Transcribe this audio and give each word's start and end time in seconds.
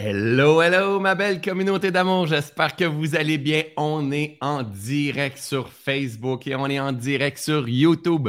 Hello, 0.00 0.62
hello, 0.62 1.00
ma 1.00 1.16
belle 1.16 1.40
communauté 1.40 1.90
d'amour. 1.90 2.28
J'espère 2.28 2.76
que 2.76 2.84
vous 2.84 3.16
allez 3.16 3.36
bien. 3.36 3.64
On 3.76 4.12
est 4.12 4.38
en 4.40 4.62
direct 4.62 5.38
sur 5.38 5.68
Facebook 5.72 6.46
et 6.46 6.54
on 6.54 6.68
est 6.68 6.78
en 6.78 6.92
direct 6.92 7.36
sur 7.36 7.68
YouTube 7.68 8.28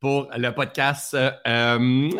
pour 0.00 0.30
le 0.34 0.54
podcast. 0.54 1.12
Euh, 1.12 2.10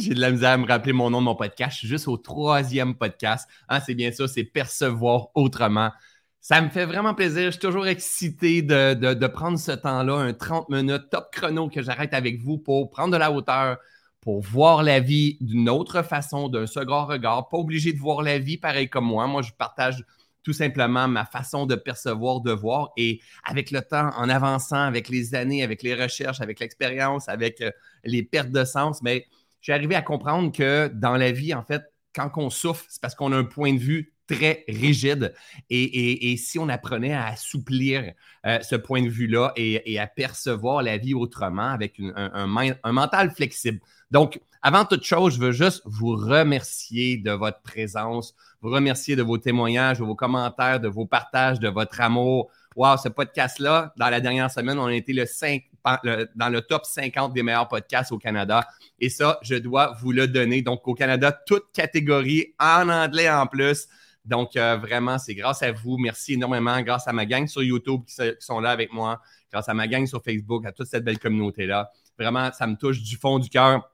J'ai 0.00 0.14
de 0.14 0.20
la 0.20 0.32
misère 0.32 0.50
à 0.50 0.56
me 0.56 0.66
rappeler 0.66 0.92
mon 0.92 1.10
nom 1.10 1.20
de 1.20 1.26
mon 1.26 1.36
podcast. 1.36 1.74
Je 1.74 1.78
suis 1.78 1.88
juste 1.88 2.08
au 2.08 2.16
troisième 2.16 2.96
podcast. 2.96 3.48
Hein, 3.68 3.78
c'est 3.86 3.94
bien 3.94 4.10
ça, 4.10 4.26
c'est 4.26 4.42
Percevoir 4.42 5.28
autrement. 5.36 5.92
Ça 6.40 6.60
me 6.60 6.70
fait 6.70 6.86
vraiment 6.86 7.14
plaisir. 7.14 7.44
Je 7.44 7.50
suis 7.50 7.60
toujours 7.60 7.86
excité 7.86 8.62
de 8.62 9.26
prendre 9.28 9.60
ce 9.60 9.70
temps-là, 9.70 10.16
un 10.16 10.32
30 10.32 10.70
minutes 10.70 11.08
top 11.08 11.28
chrono 11.30 11.68
que 11.68 11.82
j'arrête 11.82 12.14
avec 12.14 12.40
vous 12.40 12.58
pour 12.58 12.90
prendre 12.90 13.12
de 13.12 13.16
la 13.16 13.30
hauteur, 13.30 13.76
pour 14.20 14.40
voir 14.40 14.82
la 14.82 15.00
vie 15.00 15.38
d'une 15.40 15.68
autre 15.68 16.02
façon, 16.02 16.48
d'un 16.48 16.66
second 16.66 17.06
regard. 17.06 17.48
Pas 17.48 17.56
obligé 17.56 17.92
de 17.92 17.98
voir 17.98 18.22
la 18.22 18.38
vie 18.38 18.58
pareil 18.58 18.88
comme 18.88 19.06
moi. 19.06 19.26
Moi, 19.26 19.42
je 19.42 19.52
partage 19.52 20.04
tout 20.42 20.52
simplement 20.52 21.08
ma 21.08 21.24
façon 21.24 21.66
de 21.66 21.74
percevoir, 21.74 22.40
de 22.40 22.52
voir. 22.52 22.92
Et 22.96 23.20
avec 23.44 23.70
le 23.70 23.80
temps, 23.82 24.10
en 24.16 24.28
avançant, 24.28 24.82
avec 24.82 25.08
les 25.08 25.34
années, 25.34 25.62
avec 25.62 25.82
les 25.82 25.94
recherches, 25.94 26.40
avec 26.40 26.60
l'expérience, 26.60 27.28
avec 27.28 27.60
euh, 27.60 27.70
les 28.04 28.22
pertes 28.22 28.50
de 28.50 28.64
sens, 28.64 29.02
mais 29.02 29.26
j'ai 29.60 29.72
arrivé 29.72 29.94
à 29.94 30.02
comprendre 30.02 30.52
que 30.52 30.88
dans 30.88 31.16
la 31.16 31.32
vie, 31.32 31.54
en 31.54 31.62
fait, 31.62 31.82
quand 32.14 32.30
on 32.36 32.50
souffre, 32.50 32.84
c'est 32.88 33.00
parce 33.00 33.14
qu'on 33.14 33.32
a 33.32 33.36
un 33.36 33.44
point 33.44 33.74
de 33.74 33.78
vue 33.78 34.12
très 34.30 34.64
rigide. 34.68 35.34
Et, 35.68 36.36
si 36.36 36.58
on 36.58 36.68
apprenait 36.68 37.12
à 37.12 37.26
assouplir 37.26 38.12
euh, 38.46 38.60
ce 38.60 38.76
point 38.76 39.02
de 39.02 39.08
vue-là 39.08 39.52
et, 39.56 39.98
à 39.98 40.06
percevoir 40.06 40.82
la 40.82 40.98
vie 40.98 41.14
autrement 41.14 41.70
avec 41.70 42.00
un, 42.00 42.46
mental 42.92 43.30
flexible. 43.30 43.80
Donc, 44.10 44.40
avant 44.62 44.84
toute 44.84 45.04
chose, 45.04 45.34
je 45.36 45.40
veux 45.40 45.52
juste 45.52 45.82
vous 45.84 46.16
remercier 46.16 47.16
de 47.16 47.30
votre 47.30 47.60
présence, 47.62 48.34
vous 48.60 48.70
remercier 48.70 49.16
de 49.16 49.22
vos 49.22 49.38
témoignages, 49.38 49.98
de 49.98 50.04
vos 50.04 50.14
commentaires, 50.14 50.80
de 50.80 50.88
vos 50.88 51.06
partages, 51.06 51.60
de 51.60 51.68
votre 51.68 52.00
amour. 52.00 52.50
Wow, 52.76 52.98
ce 52.98 53.08
podcast-là, 53.08 53.92
dans 53.96 54.10
la 54.10 54.20
dernière 54.20 54.50
semaine, 54.50 54.78
on 54.78 54.86
a 54.86 54.94
été 54.94 55.12
le 55.12 55.26
5, 55.26 55.64
dans 56.34 56.48
le 56.48 56.60
top 56.60 56.84
50 56.84 57.32
des 57.32 57.42
meilleurs 57.42 57.68
podcasts 57.68 58.12
au 58.12 58.18
Canada. 58.18 58.66
Et 59.00 59.08
ça, 59.08 59.38
je 59.42 59.56
dois 59.56 59.96
vous 60.00 60.12
le 60.12 60.28
donner. 60.28 60.62
Donc, 60.62 60.86
au 60.86 60.94
Canada, 60.94 61.32
toute 61.32 61.72
catégorie 61.72 62.54
en 62.58 62.88
anglais 62.88 63.30
en 63.30 63.46
plus. 63.46 63.88
Donc, 64.30 64.56
euh, 64.56 64.76
vraiment, 64.76 65.18
c'est 65.18 65.34
grâce 65.34 65.60
à 65.62 65.72
vous. 65.72 65.98
Merci 65.98 66.34
énormément. 66.34 66.80
Grâce 66.82 67.08
à 67.08 67.12
ma 67.12 67.26
gang 67.26 67.48
sur 67.48 67.64
YouTube 67.64 68.02
qui, 68.06 68.14
sont 68.38 68.60
là 68.60 68.70
avec 68.70 68.92
moi, 68.92 69.20
grâce 69.50 69.68
à 69.68 69.74
ma 69.74 69.88
gang 69.88 70.06
sur 70.06 70.22
Facebook, 70.22 70.64
à 70.64 70.72
toute 70.72 70.86
cette 70.86 71.04
belle 71.04 71.18
communauté-là. 71.18 71.90
Vraiment, 72.16 72.52
ça 72.52 72.68
me 72.68 72.76
touche 72.76 73.02
du 73.02 73.16
fond 73.16 73.40
du 73.40 73.48
cœur. 73.48 73.90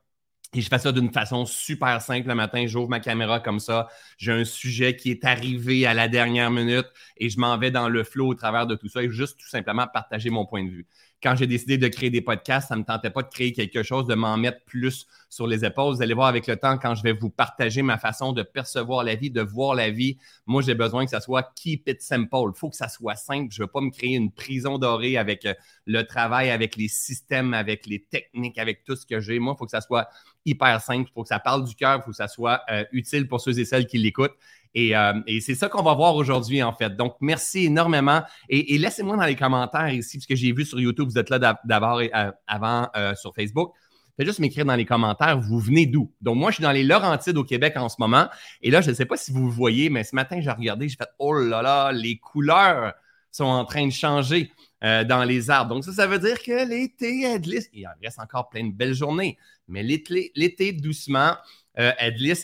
Et 0.53 0.61
je 0.61 0.69
fais 0.69 0.77
ça 0.77 0.91
d'une 0.91 1.11
façon 1.11 1.45
super 1.45 2.01
simple 2.01 2.27
le 2.27 2.35
matin. 2.35 2.67
J'ouvre 2.67 2.87
ma 2.87 2.99
caméra 2.99 3.39
comme 3.39 3.59
ça. 3.59 3.87
J'ai 4.17 4.31
un 4.31 4.45
sujet 4.45 4.95
qui 4.95 5.09
est 5.09 5.25
arrivé 5.25 5.87
à 5.87 5.93
la 5.93 6.07
dernière 6.07 6.51
minute 6.51 6.85
et 7.17 7.29
je 7.29 7.39
m'en 7.39 7.57
vais 7.57 7.71
dans 7.71 7.89
le 7.89 8.03
flow 8.03 8.27
au 8.27 8.33
travers 8.35 8.67
de 8.67 8.75
tout 8.75 8.87
ça 8.87 9.03
et 9.03 9.09
juste 9.09 9.39
tout 9.39 9.49
simplement 9.49 9.87
partager 9.91 10.29
mon 10.29 10.45
point 10.45 10.63
de 10.63 10.69
vue 10.69 10.87
quand 11.21 11.35
j'ai 11.35 11.47
décidé 11.47 11.77
de 11.77 11.87
créer 11.87 12.09
des 12.09 12.21
podcasts, 12.21 12.69
ça 12.69 12.75
ne 12.75 12.81
me 12.81 12.85
tentait 12.85 13.09
pas 13.09 13.23
de 13.23 13.27
créer 13.27 13.51
quelque 13.51 13.81
chose, 13.81 14.05
de 14.05 14.13
m'en 14.13 14.37
mettre 14.37 14.63
plus 14.65 15.07
sur 15.29 15.47
les 15.47 15.65
épaules. 15.65 15.95
Vous 15.95 16.01
allez 16.01 16.13
voir 16.13 16.27
avec 16.27 16.45
le 16.45 16.57
temps, 16.57 16.77
quand 16.77 16.93
je 16.93 17.01
vais 17.01 17.13
vous 17.13 17.29
partager 17.29 17.81
ma 17.81 17.97
façon 17.97 18.33
de 18.33 18.43
percevoir 18.43 19.03
la 19.03 19.15
vie, 19.15 19.31
de 19.31 19.41
voir 19.41 19.73
la 19.73 19.89
vie, 19.89 20.17
moi, 20.45 20.61
j'ai 20.61 20.75
besoin 20.75 21.05
que 21.05 21.11
ça 21.11 21.19
soit 21.19 21.51
keep 21.55 21.87
it 21.89 22.01
simple. 22.01 22.27
Il 22.53 22.57
faut 22.57 22.69
que 22.69 22.75
ça 22.75 22.87
soit 22.87 23.15
simple. 23.15 23.47
Je 23.51 23.61
ne 23.61 23.65
veux 23.65 23.71
pas 23.71 23.81
me 23.81 23.89
créer 23.89 24.15
une 24.15 24.31
prison 24.31 24.77
dorée 24.77 25.17
avec 25.17 25.45
euh, 25.45 25.53
le 25.85 26.03
travail, 26.03 26.51
avec 26.51 26.75
les 26.75 26.87
systèmes, 26.87 27.53
avec 27.55 27.87
les 27.87 28.03
techniques, 28.03 28.59
avec 28.59 28.83
tout 28.83 28.95
ce 28.95 29.05
que 29.05 29.19
j'ai. 29.19 29.39
Moi, 29.39 29.53
il 29.55 29.57
faut 29.57 29.65
que 29.65 29.71
ça 29.71 29.81
soit 29.81 30.07
hyper 30.45 30.79
simple. 30.81 31.09
Il 31.09 31.13
faut 31.13 31.23
que 31.23 31.29
ça 31.29 31.39
parle 31.39 31.65
du 31.65 31.73
cœur. 31.73 31.97
Il 31.99 32.03
faut 32.03 32.11
que 32.11 32.17
ça 32.17 32.27
soit 32.27 32.61
euh, 32.71 32.85
utile 32.91 33.27
pour 33.27 33.41
ceux 33.41 33.57
et 33.57 33.65
celles 33.65 33.87
qui 33.87 33.97
l'écoutent. 33.97 34.37
Euh, 34.75 35.21
et, 35.25 35.41
c'est 35.41 35.55
ça 35.55 35.69
qu'on 35.69 35.83
va 35.83 35.93
voir 35.93 36.15
aujourd'hui, 36.15 36.61
en 36.61 36.73
fait. 36.73 36.95
Donc, 36.95 37.15
merci 37.21 37.65
énormément. 37.65 38.21
Et, 38.49 38.77
laissez-moi 38.77 39.17
dans 39.17 39.25
les 39.25 39.35
commentaires 39.35 39.89
ici, 39.89 40.17
puisque 40.17 40.35
j'ai 40.35 40.51
vu 40.51 40.65
sur 40.65 40.79
YouTube, 40.79 41.09
vous 41.09 41.17
êtes 41.17 41.29
là 41.29 41.39
d'abord 41.63 41.99
euh, 41.99 42.31
avant 42.47 42.89
euh, 42.95 43.15
sur 43.15 43.33
Facebook. 43.33 43.73
Faites 44.17 44.25
juste 44.25 44.39
m'écrire 44.39 44.65
dans 44.65 44.75
les 44.75 44.85
commentaires, 44.85 45.39
vous 45.39 45.59
venez 45.59 45.85
d'où? 45.85 46.11
Donc, 46.21 46.37
moi, 46.37 46.49
je 46.49 46.55
suis 46.55 46.63
dans 46.63 46.71
les 46.71 46.83
Laurentides 46.83 47.37
au 47.37 47.43
Québec 47.43 47.73
en 47.77 47.87
ce 47.87 47.97
moment. 47.99 48.27
Et 48.61 48.71
là, 48.71 48.81
je 48.81 48.89
ne 48.89 48.95
sais 48.95 49.05
pas 49.05 49.17
si 49.17 49.31
vous 49.31 49.49
voyez, 49.49 49.89
mais 49.89 50.03
ce 50.03 50.15
matin, 50.15 50.39
j'ai 50.41 50.49
regardé, 50.49 50.89
j'ai 50.89 50.95
fait 50.95 51.09
Oh 51.19 51.33
là 51.33 51.61
là, 51.61 51.91
les 51.91 52.17
couleurs 52.17 52.93
sont 53.31 53.45
en 53.45 53.65
train 53.65 53.85
de 53.85 53.91
changer 53.91 54.51
dans 54.81 55.23
les 55.23 55.49
arbres. 55.51 55.73
Donc, 55.75 55.83
ça, 55.83 55.91
ça 55.91 56.07
veut 56.07 56.17
dire 56.17 56.41
que 56.41 56.67
l'été 56.67 57.23
est 57.23 57.39
glisse. 57.39 57.69
Il 57.73 57.85
en 57.85 57.91
reste 58.01 58.19
encore 58.19 58.49
plein 58.49 58.63
de 58.63 58.71
belles 58.71 58.95
journées, 58.95 59.37
mais 59.67 59.83
l'été, 59.83 60.71
doucement, 60.71 61.35
euh, 61.79 61.91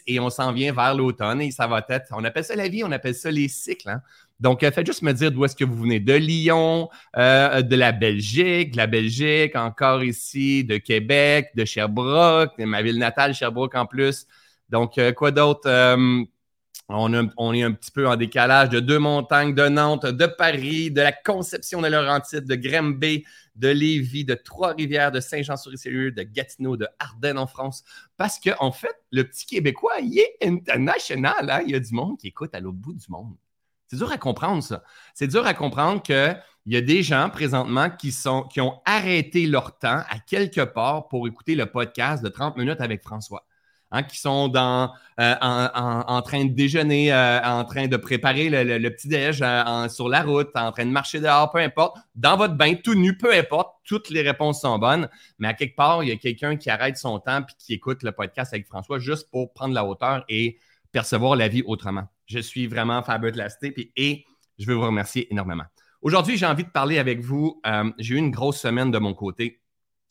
et 0.08 0.20
on 0.20 0.30
s'en 0.30 0.52
vient 0.54 0.74
vers 0.74 0.94
l'automne 0.94 1.42
et 1.42 1.52
ça 1.52 1.68
va 1.68 1.86
être, 1.90 2.08
on 2.12 2.24
appelle 2.24 2.44
ça 2.44 2.56
la 2.56 2.68
vie, 2.68 2.84
on 2.84 2.92
appelle 2.92 3.16
ça 3.16 3.32
les 3.32 3.48
cycles. 3.48 3.90
Hein. 3.90 4.02
Donc, 4.40 4.62
euh, 4.62 4.72
faites 4.72 4.86
juste 4.86 5.04
me 5.04 5.14
dire 5.14 5.32
d'où 5.32 5.46
est-ce 5.46 5.56
que 5.56 5.64
vous 5.64 5.76
venez. 5.76 6.00
De 6.02 6.14
Lyon, 6.14 6.90
euh, 7.16 7.62
de 7.62 7.76
la 7.76 7.94
Belgique, 7.94 8.72
de 8.72 8.78
la 8.78 8.88
Belgique, 8.88 9.56
encore 9.56 10.04
ici, 10.04 10.66
de 10.66 10.78
Québec, 10.78 11.52
de 11.56 11.64
Sherbrooke, 11.64 12.52
ma 12.60 12.82
ville 12.82 12.98
natale, 12.98 13.34
Sherbrooke 13.34 13.76
en 13.76 13.86
plus. 13.86 14.28
Donc, 14.70 14.98
euh, 14.98 15.14
quoi 15.14 15.32
d'autre? 15.32 15.70
On, 16.90 17.54
est 17.54 17.64
un 17.64 17.72
petit 17.72 17.92
peu 17.92 18.08
en 18.08 18.16
décalage 18.18 18.70
de 18.70 18.80
deux 18.80 19.00
montagnes, 19.00 19.56
de 19.56 19.68
Nantes, 19.70 20.06
de 20.06 20.26
Paris, 20.26 20.92
de 20.92 21.02
la 21.02 21.14
Conception 21.14 21.82
de 21.82 21.88
Laurentide, 21.88 22.46
de 22.46 22.56
Grimby, 22.56 23.26
de 23.56 23.70
Lévis, 23.70 24.26
de 24.26 24.34
Trois-Rivières, 24.34 25.12
de 25.12 25.22
Saint-Jean-sur-Richelieu, 25.22 26.12
de 26.12 26.24
Gatineau, 26.24 26.76
de 26.76 26.88
Ardennes 27.00 27.38
en 27.38 27.48
France. 27.48 27.84
Parce 28.18 28.40
qu'en 28.40 28.56
en 28.60 28.72
fait, 28.72 28.96
le 29.12 29.24
petit 29.24 29.46
Québécois, 29.46 30.00
il 30.02 30.20
est 30.20 30.38
international. 30.42 31.50
Hein? 31.50 31.62
Il 31.66 31.72
y 31.72 31.76
a 31.76 31.80
du 31.80 31.94
monde 31.94 32.18
qui 32.18 32.28
écoute 32.28 32.54
à 32.54 32.60
l'autre 32.60 32.78
bout 32.78 32.94
du 32.94 33.06
monde. 33.10 33.36
C'est 33.88 33.98
dur 33.98 34.12
à 34.12 34.18
comprendre, 34.18 34.62
ça. 34.62 34.84
C'est 35.14 35.28
dur 35.28 35.46
à 35.46 35.54
comprendre 35.54 36.02
qu'il 36.02 36.36
y 36.66 36.76
a 36.76 36.82
des 36.82 37.02
gens 37.04 37.30
présentement 37.30 37.90
qui, 37.92 38.12
sont, 38.12 38.44
qui 38.44 38.60
ont 38.60 38.82
arrêté 38.86 39.46
leur 39.46 39.78
temps 39.78 40.02
à 40.10 40.20
quelque 40.20 40.62
part 40.62 41.08
pour 41.08 41.28
écouter 41.28 41.56
le 41.56 41.68
podcast 41.68 42.24
de 42.24 42.30
30 42.30 42.58
minutes 42.58 42.82
avec 42.82 43.04
François. 43.04 43.46
Hein, 43.96 44.02
qui 44.02 44.18
sont 44.18 44.52
euh, 44.56 44.88
en, 45.20 46.22
train 46.24 46.46
de 46.46 46.52
déjeuner, 46.52 47.14
euh, 47.14 47.40
en 47.44 47.64
train 47.64 47.88
de 47.88 47.96
préparer 47.96 48.50
le, 48.50 48.90
petit 48.90 49.08
déj 49.08 49.40
euh, 49.44 49.88
sur 49.88 50.10
la 50.10 50.24
route, 50.24 50.50
en 50.56 50.72
train 50.72 50.88
de 50.88 50.90
marcher 50.90 51.20
dehors, 51.20 51.52
peu 51.52 51.60
importe, 51.60 51.98
dans 52.16 52.36
votre 52.36 52.56
bain, 52.56 52.74
tout 52.74 52.96
nu, 52.96 53.16
peu 53.16 53.32
importe, 53.32 53.76
toutes 53.84 54.10
les 54.10 54.24
réponses 54.24 54.62
sont 54.62 54.80
bonnes. 54.80 55.08
Mais 55.38 55.48
à 55.48 55.54
quelque 55.54 55.76
part, 55.76 56.04
il 56.04 56.10
y 56.10 56.12
a 56.12 56.16
quelqu'un 56.16 56.56
qui 56.56 56.72
arrête 56.72 56.98
son 56.98 57.20
temps 57.20 57.42
et 57.42 57.54
qui 57.60 57.74
écoute 57.74 58.02
le 58.02 58.12
podcast 58.12 58.52
avec 58.52 58.66
François 58.66 58.98
juste 58.98 59.30
pour 59.30 59.54
prendre 59.54 59.76
la 59.76 59.86
hauteur 59.86 60.26
et 60.28 60.58
percevoir 60.92 61.36
la 61.36 61.48
vie 61.48 61.62
autrement. 61.64 62.08
Je 62.26 62.40
suis 62.40 62.66
vraiment 62.66 63.04
Fabio 63.04 63.30
Lasté 63.30 63.92
et 63.96 64.26
je 64.58 64.66
veux 64.66 64.74
vous 64.74 64.88
remercier 64.88 65.32
énormément. 65.32 65.66
Aujourd'hui, 66.02 66.36
j'ai 66.36 66.48
envie 66.48 66.64
de 66.64 66.72
parler 66.72 66.98
avec 66.98 67.20
vous. 67.22 67.62
j'ai 68.00 68.16
eu 68.16 68.18
une 68.18 68.32
grosse 68.32 68.60
semaine 68.60 68.90
de 68.90 68.98
mon 68.98 69.14
côté, 69.14 69.62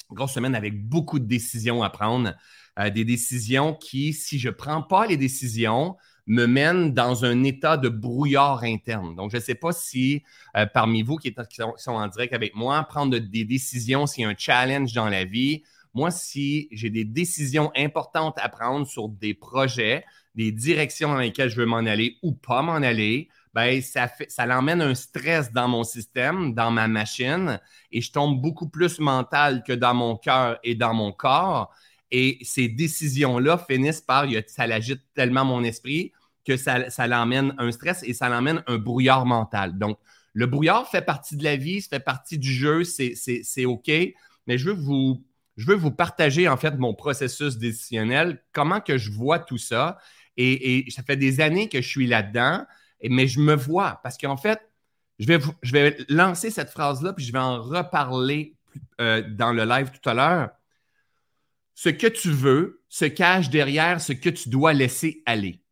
une 0.09 0.15
grosse 0.15 0.35
semaine 0.35 0.55
avec 0.55 0.89
beaucoup 0.89 1.19
de 1.19 1.27
décisions 1.27 1.83
à 1.83 1.91
prendre. 1.91 2.33
Euh, 2.79 2.91
des 2.91 3.05
décisions 3.05 3.75
qui, 3.75 4.13
si 4.13 4.39
je 4.39 4.49
ne 4.49 4.55
prends 4.55 4.83
pas 4.83 5.07
les 5.07 5.17
décisions, 5.17 5.97
me 6.27 6.47
mènent 6.47 6.95
dans 6.95 7.25
un 7.25 7.43
état 7.45 7.77
de 7.77 7.89
brouillard 7.89 8.63
interne. 8.63 9.15
Donc, 9.15 9.31
je 9.31 9.37
ne 9.37 9.43
sais 9.43 9.55
pas 9.55 9.73
si 9.73 10.23
euh, 10.57 10.67
parmi 10.67 11.03
vous 11.03 11.17
qui, 11.17 11.35
sont, 11.51 11.93
en 11.93 12.09
direct 12.09 12.33
avec 12.33 12.55
moi, 12.55 12.83
prendre 12.85 13.19
des 13.19 13.45
décisions, 13.45 14.07
c'est 14.07 14.25
un 14.25 14.35
challenge 14.37 14.93
dans 14.93 15.09
la 15.09 15.25
vie. 15.25 15.63
Moi, 15.95 16.11
si 16.11 16.69
j'ai 16.73 16.89
des 16.89 17.05
décisions 17.05 17.71
importantes 17.77 18.39
à 18.39 18.49
prendre 18.49 18.87
sur 18.87 19.09
des 19.09 19.35
projets, 19.35 20.05
des 20.35 20.53
directions 20.53 21.11
dans 21.11 21.19
lesquelles 21.19 21.51
je 21.51 21.57
veux 21.57 21.67
m'en 21.67 21.79
aller 21.79 22.17
ou 22.23 22.33
pas 22.33 22.63
m'en 22.63 22.77
aller, 22.77 23.29
ben, 23.53 23.83
ça, 23.83 24.09
fait, 24.09 24.29
un 24.39 24.95
stress 24.95 25.53
dans 25.53 25.69
mon 25.69 25.85
système, 25.85 26.55
dans 26.55 26.71
ma 26.71 26.89
machine, 26.89 27.61
et 27.91 28.01
je 28.01 28.11
tombe 28.11 28.41
beaucoup 28.41 28.69
plus 28.69 28.99
mental 28.99 29.63
que 29.63 29.75
dans 29.75 29.93
mon 29.93 30.17
cœur 30.17 30.59
et 30.65 30.75
dans 30.75 30.95
mon 30.95 31.13
corps. 31.13 31.75
Et 32.13 32.39
ces 32.43 32.69
décisions-là 32.69 33.57
finissent 33.59 34.03
par, 34.03 34.27
ça 34.47 34.67
l'agite 34.67 35.01
tellement 35.15 35.47
mon 35.47 35.65
esprit 35.65 36.13
que 36.47 36.59
ça, 36.59 36.91
ça 36.91 37.07
l'emmène 37.07 37.55
un 37.57 37.73
stress 37.73 38.03
et 38.05 38.13
ça 38.13 38.29
l'emmène 38.29 38.63
un 38.67 38.77
brouillard 38.77 39.25
mental. 39.25 39.79
Donc, 39.79 39.99
le 40.35 40.47
brouillard 40.47 40.89
fait 40.89 41.03
partie 41.03 41.37
de 41.37 41.45
la 41.45 41.57
vie, 41.57 41.81
ça 41.81 41.89
fait 41.97 42.01
partie 42.01 42.39
du 42.39 42.53
jeu, 42.53 42.85
c'est 42.85 43.65
OK. 43.65 43.91
Mais 44.47 44.59
je 44.59 44.71
veux 44.71 44.75
vous, 44.75 45.25
je 45.57 45.67
veux 45.67 45.75
vous 45.75 45.91
partager 45.91 46.49
en 46.49 46.59
fait 46.59 46.77
mon 46.77 46.95
processus 46.95 47.57
décisionnel, 47.57 48.43
comment 48.53 48.81
que 48.81 48.99
je 48.99 49.11
vois 49.11 49.39
tout 49.39 49.59
ça. 49.59 49.99
Et, 50.37 50.87
ça 50.91 51.03
fait 51.03 51.17
des 51.17 51.41
années 51.41 51.69
que 51.69 51.81
je 51.81 51.89
suis 51.89 52.07
là-dedans, 52.07 52.67
mais 53.09 53.27
je 53.27 53.41
me 53.41 53.55
vois 53.55 54.01
parce 54.03 54.19
qu'en 54.19 54.37
fait, 54.37 54.61
je 55.19 55.27
vais, 55.27 55.39
je 55.63 55.73
vais 55.73 55.97
lancer 56.09 56.51
cette 56.51 56.71
phrase-là, 56.71 57.15
puis 57.15 57.25
je 57.25 57.33
vais 57.33 57.39
en 57.39 57.63
reparler 57.63 58.55
euh, 59.01 59.23
dans 59.23 59.53
le 59.53 59.65
live 59.65 59.91
tout 59.91 60.09
à 60.09 60.15
l'heure 60.15 60.51
ce 61.75 61.89
que 61.89 62.07
tu 62.07 62.31
veux 62.31 62.83
se 62.89 63.05
cache 63.05 63.51
derrière 63.51 64.01
ce 64.01 64.13
que 64.13 64.31
tu 64.31 64.49
dois 64.49 64.73
laisser 64.73 65.23
aller. 65.27 65.63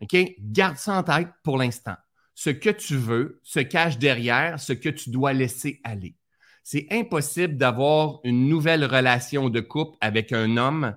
OK? 0.00 0.16
Garde 0.38 0.76
ça 0.76 0.98
en 0.98 1.02
tête 1.02 1.28
pour 1.42 1.58
l'instant. 1.58 1.96
Ce 2.34 2.50
que 2.50 2.70
tu 2.70 2.96
veux 2.96 3.40
se 3.42 3.60
cache 3.60 3.98
derrière 3.98 4.58
ce 4.58 4.72
que 4.72 4.88
tu 4.88 5.10
dois 5.10 5.32
laisser 5.32 5.80
aller. 5.84 6.16
C'est 6.62 6.86
impossible 6.90 7.56
d'avoir 7.56 8.20
une 8.24 8.48
nouvelle 8.48 8.84
relation 8.84 9.50
de 9.50 9.60
couple 9.60 9.96
avec 10.00 10.32
un 10.32 10.56
homme 10.56 10.94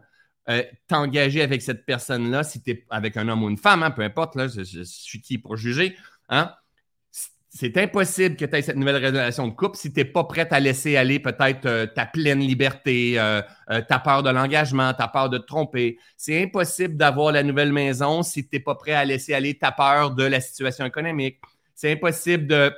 euh, 0.50 0.64
t'engager 0.88 1.42
avec 1.42 1.62
cette 1.62 1.86
personne-là, 1.86 2.44
si 2.44 2.62
tu 2.62 2.72
es 2.72 2.86
avec 2.90 3.16
un 3.16 3.30
homme 3.30 3.44
ou 3.44 3.50
une 3.50 3.58
femme, 3.58 3.82
hein, 3.82 3.92
peu 3.92 4.02
importe, 4.02 4.36
là, 4.36 4.48
je, 4.50 4.84
suis 4.84 5.22
qui 5.22 5.38
pour 5.38 5.56
juger, 5.56 5.96
hein, 6.28 6.54
c'est 7.56 7.78
impossible 7.78 8.36
que 8.36 8.46
tu 8.46 8.56
aies 8.56 8.64
cette 8.64 8.78
nouvelle 8.78 9.06
relation 9.06 9.48
de 9.48 9.54
couple 9.54 9.78
si 9.78 9.94
tu 9.94 10.00
n'es 10.00 10.06
pas 10.06 10.24
prête 10.24 10.52
à 10.52 10.60
laisser 10.60 10.98
aller 10.98 11.20
peut-être 11.20 11.68
euh, 11.68 11.86
ta 11.86 12.08
pleine 12.08 12.40
liberté, 12.40 13.20
euh, 13.20 13.42
ta 13.88 14.00
peur 14.00 14.24
de 14.24 14.32
l'engagement, 14.32 14.92
ta 14.94 15.08
peur 15.08 15.30
de 15.30 15.38
te 15.38 15.46
tromper. 15.46 16.00
C'est 16.18 16.42
impossible 16.42 16.98
d'avoir 16.98 17.32
la 17.32 17.44
nouvelle 17.44 17.72
maison 17.72 18.24
si 18.24 18.48
tu 18.48 18.56
n'es 18.56 18.60
pas 18.60 18.74
prêt 18.74 18.94
à 18.94 19.06
laisser 19.06 19.36
aller 19.36 19.54
ta 19.54 19.72
peur 19.72 20.12
de 20.12 20.24
la 20.24 20.42
situation 20.42 20.84
économique. 20.86 21.40
C'est 21.76 21.92
impossible 21.92 22.48
de 22.48 22.74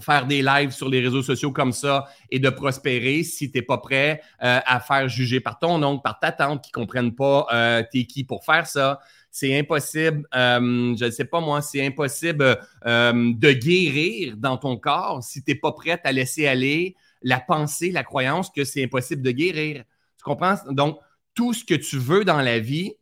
faire 0.00 0.26
des 0.26 0.42
lives 0.42 0.70
sur 0.70 0.88
les 0.88 1.00
réseaux 1.00 1.22
sociaux 1.22 1.52
comme 1.52 1.72
ça 1.72 2.08
et 2.30 2.38
de 2.38 2.48
prospérer 2.50 3.22
si 3.22 3.50
tu 3.50 3.58
n'es 3.58 3.62
pas 3.62 3.78
prêt 3.78 4.22
euh, 4.42 4.60
à 4.64 4.80
faire 4.80 5.08
juger 5.08 5.40
par 5.40 5.58
ton 5.58 5.82
oncle, 5.82 6.02
par 6.02 6.18
ta 6.18 6.32
tante 6.32 6.62
qui 6.64 6.70
ne 6.70 6.80
comprennent 6.80 7.14
pas 7.14 7.46
euh, 7.52 7.82
t'es 7.90 8.04
qui 8.04 8.24
pour 8.24 8.44
faire 8.44 8.66
ça. 8.66 9.00
C'est 9.30 9.58
impossible, 9.58 10.26
euh, 10.34 10.96
je 10.96 11.04
ne 11.04 11.10
sais 11.10 11.24
pas 11.24 11.40
moi, 11.40 11.62
c'est 11.62 11.86
impossible 11.86 12.58
de 12.84 13.52
guérir 13.52 14.36
dans 14.36 14.56
ton 14.56 14.76
corps 14.76 15.22
si 15.22 15.42
tu 15.44 15.52
n'es 15.52 15.54
pas 15.54 15.72
prêt 15.72 16.00
à 16.02 16.12
laisser 16.12 16.46
aller 16.46 16.96
la 17.22 17.40
pensée, 17.40 17.90
la 17.90 18.04
croyance 18.04 18.50
que 18.50 18.64
c'est 18.64 18.82
impossible 18.84 19.22
de 19.22 19.30
guérir. 19.30 19.84
Tu 20.16 20.24
comprends? 20.24 20.56
Donc, 20.70 20.98
tout 21.34 21.54
ce 21.54 21.64
que 21.64 21.74
tu 21.74 21.98
veux 21.98 22.24
dans 22.24 22.40
la 22.40 22.58
vie 22.58 22.94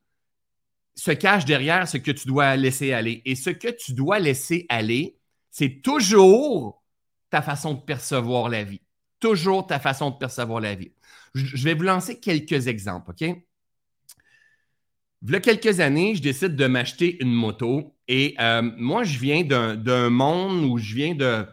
se 0.94 1.12
cache 1.12 1.44
derrière 1.44 1.88
ce 1.88 1.96
que 1.96 2.10
tu 2.10 2.26
dois 2.26 2.56
laisser 2.56 2.92
aller. 2.92 3.22
Et 3.24 3.34
ce 3.34 3.50
que 3.50 3.68
tu 3.68 3.92
dois 3.92 4.18
laisser 4.18 4.66
aller, 4.68 5.16
c'est 5.50 5.80
toujours 5.82 6.82
ta 7.30 7.42
façon 7.42 7.74
de 7.74 7.80
percevoir 7.80 8.48
la 8.48 8.64
vie. 8.64 8.80
Toujours 9.20 9.66
ta 9.66 9.78
façon 9.78 10.10
de 10.10 10.16
percevoir 10.16 10.60
la 10.60 10.74
vie. 10.74 10.92
Je 11.34 11.62
vais 11.64 11.74
vous 11.74 11.82
lancer 11.82 12.18
quelques 12.18 12.66
exemples, 12.66 13.10
OK? 13.10 13.24
Il 15.22 15.32
y 15.32 15.36
a 15.36 15.40
quelques 15.40 15.80
années, 15.80 16.14
je 16.14 16.22
décide 16.22 16.54
de 16.54 16.66
m'acheter 16.66 17.20
une 17.20 17.32
moto 17.32 17.94
et 18.06 18.34
euh, 18.40 18.62
moi, 18.76 19.04
je 19.04 19.18
viens 19.18 19.42
d'un 19.42 20.10
monde 20.10 20.64
où 20.64 20.78
je 20.78 20.94
viens 20.94 21.14
de, 21.14 21.46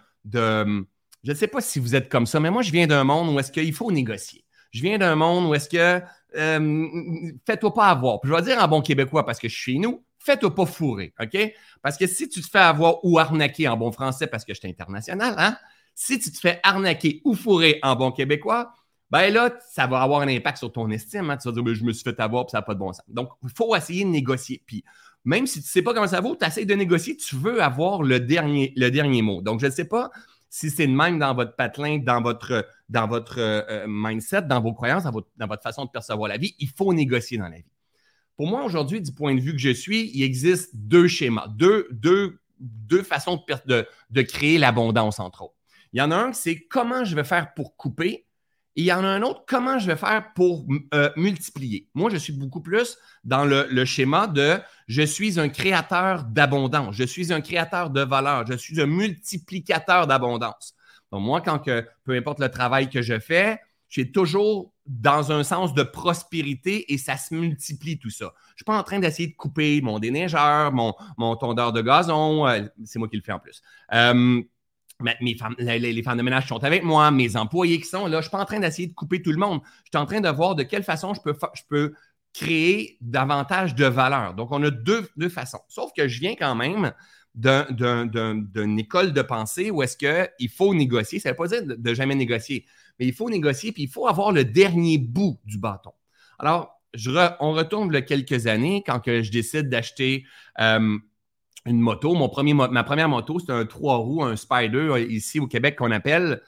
je 1.26 1.32
ne 1.32 1.36
sais 1.36 1.48
pas 1.48 1.62
si 1.62 1.80
vous 1.80 1.96
êtes 1.96 2.10
comme 2.10 2.26
ça, 2.26 2.40
mais 2.40 2.52
moi, 2.52 2.62
je 2.62 2.72
viens 2.72 2.88
d'un 2.88 3.04
monde 3.04 3.34
où 3.34 3.40
est-ce 3.40 3.52
qu'il 3.52 3.74
faut 3.74 3.92
négocier. 3.92 4.46
Je 4.72 4.82
viens 4.82 4.98
d'un 4.98 5.16
monde 5.16 5.48
où 5.48 5.56
est-ce 5.56 5.70
que 5.70 6.02
euh, 6.36 6.88
fais-toi 7.46 7.74
pas 7.74 7.88
avoir. 7.88 8.20
je 8.24 8.32
vais 8.32 8.42
dire 8.42 8.62
en 8.62 8.68
bon 8.68 8.82
québécois 8.82 9.26
parce 9.26 9.40
que 9.40 9.48
je 9.48 9.56
suis 9.56 9.74
chez 9.74 9.80
nous, 9.80 10.04
fais-toi 10.20 10.54
pas 10.54 10.66
fourrer, 10.66 11.14
OK? 11.20 11.38
Parce 11.82 11.98
que 11.98 12.08
si 12.08 12.30
tu 12.30 12.42
te 12.42 12.48
fais 12.48 12.60
avoir 12.60 13.04
ou 13.04 13.18
arnaquer 13.18 13.68
en 13.68 13.78
bon 13.78 13.92
français 13.92 14.28
parce 14.28 14.46
que 14.46 14.54
je 14.54 14.60
suis 14.60 14.70
international, 14.70 15.36
hein? 15.38 15.58
Si 15.94 16.20
tu 16.20 16.30
te 16.30 16.40
fais 16.40 16.60
arnaquer 16.62 17.22
ou 17.24 17.36
fourrer 17.36 17.80
en 17.82 17.96
bon 17.96 18.12
québécois, 18.12 18.74
ben 19.12 19.30
là, 19.32 19.52
ça 19.72 19.88
va 19.88 20.02
avoir 20.02 20.22
un 20.22 20.28
impact 20.28 20.58
sur 20.58 20.72
ton 20.72 20.90
estime. 20.90 21.30
Hein? 21.30 21.38
Tu 21.38 21.48
vas 21.48 21.54
dire, 21.54 21.64
ben, 21.64 21.74
je 21.74 21.84
me 21.84 21.94
suis 21.94 22.04
fait 22.04 22.20
avoir, 22.20 22.46
puis 22.46 22.52
ça 22.52 22.60
n'a 22.60 22.62
pas 22.64 22.74
de 22.74 22.80
bon 22.80 22.92
sens. 22.92 23.04
Donc, 23.08 23.30
il 23.44 23.50
faut 23.56 23.76
essayer 23.76 24.04
de 24.04 24.10
négocier. 24.10 24.64
Puis, 24.66 24.84
même 25.24 25.48
si 25.48 25.60
tu 25.62 25.68
ne 25.68 25.70
sais 25.70 25.82
pas 25.82 25.94
comment 25.94 26.08
ça 26.08 26.22
vaut, 26.22 26.36
tu 26.36 26.46
essaies 26.46 26.66
de 26.66 26.74
négocier, 26.74 27.16
tu 27.16 27.36
veux 27.36 27.62
avoir 27.62 28.04
le 28.04 28.20
dernier, 28.20 28.74
le 28.76 28.90
dernier 28.90 29.22
mot. 29.22 29.42
Donc, 29.42 29.60
je 29.60 29.68
ne 29.68 29.72
sais 29.72 29.86
pas 29.86 30.12
si 30.50 30.70
c'est 30.70 30.88
le 30.88 30.94
même 30.94 31.20
dans 31.20 31.36
votre 31.36 31.56
patelin, 31.56 31.98
dans 31.98 32.22
votre, 32.22 32.66
dans 32.88 33.08
votre 33.08 33.40
euh, 33.40 33.86
mindset, 33.88 34.44
dans 34.44 34.62
vos 34.62 34.74
croyances, 34.74 35.04
dans 35.04 35.12
votre, 35.12 35.28
dans 35.36 35.48
votre 35.48 35.62
façon 35.64 35.86
de 35.86 35.90
percevoir 35.90 36.30
la 36.30 36.38
vie, 36.38 36.56
il 36.60 36.70
faut 36.70 36.94
négocier 36.94 37.38
dans 37.38 37.50
la 37.50 37.58
vie. 37.58 37.66
Pour 38.38 38.48
moi, 38.48 38.64
aujourd'hui, 38.64 39.02
du 39.02 39.12
point 39.12 39.36
de 39.36 39.42
vue 39.42 39.54
que 39.54 39.60
je 39.60 39.72
suis, 39.72 40.12
il 40.14 40.24
existe 40.24 40.72
deux 40.74 41.08
schémas, 41.08 41.48
deux, 41.50 41.88
deux, 41.92 42.40
deux 42.60 43.04
façons 43.04 43.44
de, 43.66 43.86
de, 44.10 44.22
créer 44.22 44.58
l'abondance, 44.58 45.20
entre 45.20 45.44
autres. 45.44 45.56
Il 45.94 46.00
y 46.00 46.02
en 46.02 46.12
a 46.12 46.16
un, 46.16 46.34
c'est 46.34 46.60
comment 46.62 47.06
je 47.06 47.16
vais 47.16 47.24
faire 47.24 47.54
pour 47.54 47.76
couper. 47.76 48.26
Et 48.78 48.82
il 48.82 48.86
y 48.86 48.94
en 48.94 49.04
a 49.04 49.08
un 49.08 49.22
autre, 49.22 49.44
comment 49.48 49.80
je 49.80 49.88
vais 49.88 49.96
faire 49.96 50.34
pour 50.34 50.66
euh, 50.94 51.10
multiplier? 51.16 51.88
Moi, 51.94 52.10
je 52.10 52.18
suis 52.18 52.34
beaucoup 52.34 52.62
plus 52.62 52.98
dans 53.24 53.46
le, 53.46 53.86
schéma 53.86 54.28
de 54.28 54.58
je 54.88 55.02
suis 55.02 55.40
un 55.40 55.48
créateur 55.48 56.26
d'abondance, 56.26 56.96
je 56.96 57.06
suis 57.06 57.32
un 57.32 57.40
créateur 57.40 57.90
de 57.90 58.02
valeur, 58.02 58.46
je 58.46 58.54
suis 58.54 58.82
un 58.82 58.86
multiplicateur 58.86 60.08
d'abondance. 60.08 60.76
Donc, 61.12 61.22
moi, 61.22 61.40
quand 61.40 61.60
peu 61.60 62.14
importe 62.16 62.40
le 62.42 62.50
travail 62.50 62.90
que 62.90 63.02
je 63.02 63.18
fais, 63.18 63.60
j'ai 63.88 64.12
toujours 64.12 64.74
dans 64.86 65.32
un 65.32 65.44
sens 65.44 65.74
de 65.74 65.84
prospérité 65.84 66.94
et 66.94 66.98
ça 66.98 67.18
se 67.18 67.34
multiplie 67.34 67.98
tout 67.98 68.10
ça. 68.10 68.34
Je 68.48 68.52
ne 68.52 68.56
suis 68.58 68.66
pas 68.66 68.78
en 68.78 68.84
train 68.84 69.00
d'essayer 69.00 69.30
de 69.30 69.36
couper 69.36 69.82
mon 69.82 70.00
déneigeur, 70.00 70.72
mon, 70.74 70.94
mon 71.18 71.36
tondeur 71.36 71.72
de 71.72 71.82
gazon, 71.82 72.46
euh, 72.48 72.64
c'est 72.84 73.00
moi 73.00 73.08
qui 73.08 73.16
le 73.16 73.24
fais 73.24 73.32
en 73.32 73.40
plus. 73.40 73.62
Euh, 73.94 74.42
les, 75.22 75.36
femmes 75.36 75.56
de 76.18 76.22
ménage 76.22 76.48
sont 76.48 76.64
avec 76.64 76.84
moi, 76.84 77.12
mes 77.12 77.36
employés 77.36 77.80
qui 77.80 77.88
sont 77.88 78.06
là, 78.08 78.12
je 78.12 78.16
ne 78.18 78.22
suis 78.22 78.32
pas 78.32 78.42
en 78.42 78.46
train 78.46 78.60
d'essayer 78.60 78.88
de 78.88 78.94
couper 78.94 79.22
tout 79.22 79.32
le 79.32 79.38
monde. 79.38 79.62
Je 79.84 79.90
suis 79.94 80.02
en 80.02 80.06
train 80.06 80.22
de 80.22 80.30
voir 80.30 80.56
de 80.56 80.64
quelle 80.64 80.84
façon 80.84 81.14
je 81.14 81.22
peux, 81.68 81.94
créer 82.34 82.98
davantage 83.00 83.76
de 83.76 83.86
valeur. 83.86 84.34
Donc, 84.34 84.52
on 84.52 84.62
a 84.64 84.70
deux, 84.70 85.08
façons. 85.30 85.62
Sauf 85.70 85.92
que 85.96 86.10
je 86.10 86.20
viens 86.20 86.36
quand 86.36 86.54
même 86.54 86.92
d'une 87.34 88.80
école 88.80 89.14
de 89.14 89.22
pensée 89.22 89.72
où 89.72 89.82
est-ce 89.82 89.96
qu'il 89.98 90.50
faut 90.50 90.74
négocier. 90.74 91.20
Ça 91.20 91.30
ne 91.30 91.34
veut 91.34 91.38
pas 91.38 91.48
dire 91.48 91.64
de, 91.66 91.94
jamais 91.94 92.16
négocier, 92.16 92.66
mais 93.00 93.06
il 93.06 93.14
faut 93.14 93.30
négocier, 93.30 93.72
puis 93.72 93.84
il 93.84 93.90
faut 93.90 94.08
avoir 94.08 94.34
le 94.34 94.44
dernier 94.44 94.98
bout 94.98 95.40
du 95.46 95.58
bâton. 95.58 95.94
Alors, 96.38 96.82
on 97.40 97.54
retourne 97.54 98.02
quelques 98.04 98.48
années 98.48 98.84
quand 98.86 99.02
je 99.06 99.32
décide 99.32 99.70
d'acheter 99.70 100.26
euh, 100.60 100.98
une 101.66 101.80
moto. 101.80 102.14
Mon 102.14 102.30
premier, 102.30 102.54
ma 102.54 102.84
première 102.84 103.10
moto, 103.10 103.40
c'est 103.40 103.52
un 103.52 103.66
trois 103.66 103.98
roues, 103.98 104.24
un 104.24 104.36
Spider, 104.36 104.78
euh, 104.78 105.00
ici 105.00 105.40
au 105.40 105.48
Québec 105.48 105.76
qu'on 105.78 105.92
appelle. 105.92 106.42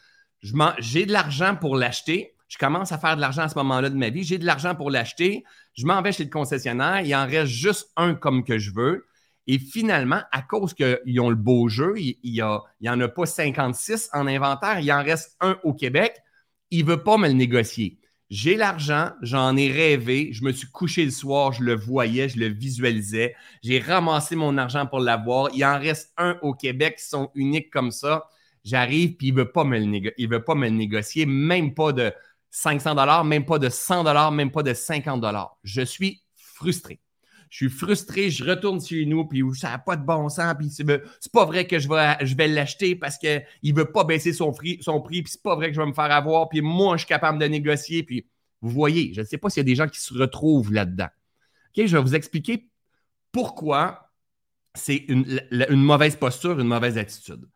J'ai 0.79 1.05
de 1.05 1.11
l'argent 1.11 1.55
pour 1.55 1.75
l'acheter. 1.75 2.35
Je 2.47 2.57
commence 2.57 2.91
à 2.91 2.97
faire 2.97 3.15
de 3.15 3.21
l'argent 3.21 3.41
à 3.41 3.49
ce 3.49 3.55
moment-là 3.55 3.89
de 3.89 3.97
ma 3.97 4.09
vie. 4.09 4.23
J'ai 4.23 4.37
de 4.37 4.45
l'argent 4.45 4.75
pour 4.75 4.91
l'acheter. 4.91 5.43
Je 5.73 5.85
m'en 5.85 6.01
vais 6.01 6.11
chez 6.11 6.23
le 6.23 6.29
concessionnaire. 6.29 7.01
Il 7.01 7.13
en 7.15 7.25
reste 7.25 7.51
juste 7.51 7.91
un 7.97 8.13
comme 8.13 8.43
que 8.43 8.57
je 8.57 8.71
veux. 8.71 9.05
Et 9.47 9.59
finalement, 9.59 10.21
à 10.31 10.41
cause 10.41 10.73
qu'ils 10.73 11.19
ont 11.19 11.29
le 11.29 11.35
beau 11.35 11.69
jeu, 11.69 11.93
il 11.97 12.17
n'y 12.23 12.41
en 12.41 13.01
a 13.01 13.07
pas 13.07 13.25
56 13.25 14.09
en 14.13 14.27
inventaire, 14.27 14.81
il 14.81 14.91
en 14.91 15.01
reste 15.01 15.37
un 15.39 15.57
au 15.63 15.73
Québec, 15.73 16.17
il 16.69 16.83
ne 16.83 16.91
veut 16.91 17.03
pas 17.03 17.17
me 17.17 17.27
le 17.27 17.33
négocier. 17.33 17.97
J'ai 18.29 18.57
l'argent, 18.57 19.11
j'en 19.21 19.55
ai 19.55 19.71
rêvé, 19.71 20.33
je 20.33 20.43
me 20.43 20.51
suis 20.51 20.67
couché 20.67 21.05
le 21.05 21.11
soir, 21.11 21.53
je 21.53 21.63
le 21.63 21.75
voyais, 21.75 22.27
je 22.27 22.37
le 22.37 22.47
visualisais, 22.47 23.35
j'ai 23.63 23.79
ramassé 23.79 24.35
mon 24.35 24.57
argent 24.57 24.85
pour 24.85 24.99
l'avoir. 24.99 25.49
Il 25.53 25.63
en 25.63 25.79
reste 25.79 26.11
un 26.17 26.37
au 26.41 26.53
Québec 26.53 26.97
qui 26.97 27.05
sont 27.07 27.31
uniques 27.35 27.69
comme 27.69 27.91
ça. 27.91 28.27
J'arrive, 28.65 29.15
puis 29.15 29.27
il 29.27 29.33
ne 29.33 29.39
veut, 29.39 29.51
pas 29.51 29.63
me 29.63 29.79
le 29.79 30.27
veut 30.27 30.43
pas 30.43 30.55
me 30.55 30.67
négocier, 30.67 31.25
même 31.25 31.73
pas 31.73 31.93
de 31.93 32.11
500 32.51 32.95
dollars, 32.95 33.23
même 33.23 33.45
pas 33.45 33.59
de 33.59 33.69
100 33.69 34.03
dollars, 34.03 34.31
même 34.33 34.51
pas 34.51 34.63
de 34.63 34.73
50 34.73 35.21
dollars. 35.21 35.57
Je 35.63 35.81
suis 35.81 36.21
frustré 36.35 36.99
je 37.49 37.57
suis 37.57 37.69
frustré, 37.69 38.29
je 38.29 38.43
retourne 38.43 38.83
chez 38.83 39.05
nous, 39.05 39.25
puis 39.25 39.43
ça 39.55 39.69
n'a 39.69 39.77
pas 39.79 39.95
de 39.95 40.05
bon 40.05 40.29
sens, 40.29 40.53
puis 40.57 40.69
c'est 40.69 41.31
pas 41.31 41.45
vrai 41.45 41.65
que 41.65 41.79
je 41.79 41.87
vais, 41.87 42.47
l'acheter 42.47 42.95
parce 42.95 43.17
qu'il 43.17 43.43
ne 43.63 43.73
veut 43.73 43.91
pas 43.91 44.03
baisser 44.03 44.33
son 44.33 44.51
prix, 44.51 44.79
son 44.81 45.01
prix 45.01 45.21
puis 45.23 45.31
c'est 45.31 45.43
pas 45.43 45.55
vrai 45.55 45.67
que 45.67 45.75
je 45.75 45.81
vais 45.81 45.87
me 45.87 45.93
faire 45.93 46.11
avoir, 46.11 46.49
puis 46.49 46.61
moi, 46.61 46.97
je 46.97 47.01
suis 47.01 47.07
capable 47.07 47.39
de 47.39 47.45
négocier, 47.45 48.03
puis 48.03 48.25
vous 48.61 48.69
voyez, 48.69 49.13
je 49.13 49.21
ne 49.21 49.25
sais 49.25 49.37
pas 49.37 49.49
s'il 49.49 49.61
y 49.61 49.65
a 49.65 49.69
des 49.69 49.75
gens 49.75 49.87
qui 49.87 49.99
se 49.99 50.13
retrouvent 50.13 50.73
là-dedans. 50.73 51.09
Je 51.75 51.95
vais 51.95 52.01
vous 52.01 52.15
expliquer 52.15 52.69
pourquoi 53.31 54.11
c'est 54.73 55.05
une, 55.07 55.39
mauvaise 55.69 56.15
posture, 56.15 56.59
une 56.59 56.67
mauvaise 56.67 56.97
attitude. 56.97 57.47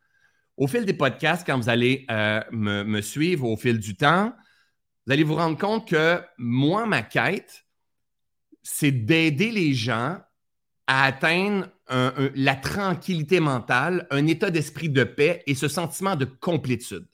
Au 0.58 0.68
fil 0.68 0.86
des 0.86 0.94
podcasts, 0.94 1.46
quand 1.46 1.58
vous 1.58 1.70
allez 1.70 2.06
euh, 2.12 2.42
me, 2.52 2.84
me 2.84 3.02
suivre 3.02 3.48
au 3.48 3.58
fil 3.58 3.80
du 3.80 3.96
temps, 3.96 4.34
vous 5.06 5.14
allez 5.14 5.24
vous 5.24 5.36
rendre 5.36 5.58
compte 5.58 5.88
que 5.88 6.22
moi, 6.38 6.86
ma 6.86 7.02
quête, 7.02 7.66
c'est 8.64 8.92
d'aider 8.92 9.52
les 9.52 9.74
gens 9.74 10.18
à 10.88 11.04
atteindre 11.06 11.68
la 11.90 12.56
tranquillité 12.56 13.40
mentale, 13.40 14.08
un 14.12 14.28
état 14.28 14.50
d'esprit 14.50 14.90
de 14.90 15.04
paix 15.04 15.44
et 15.46 15.56
ce 15.56 15.68
sentiment 15.68 16.16
de 16.16 16.26
complétude. 16.26 17.08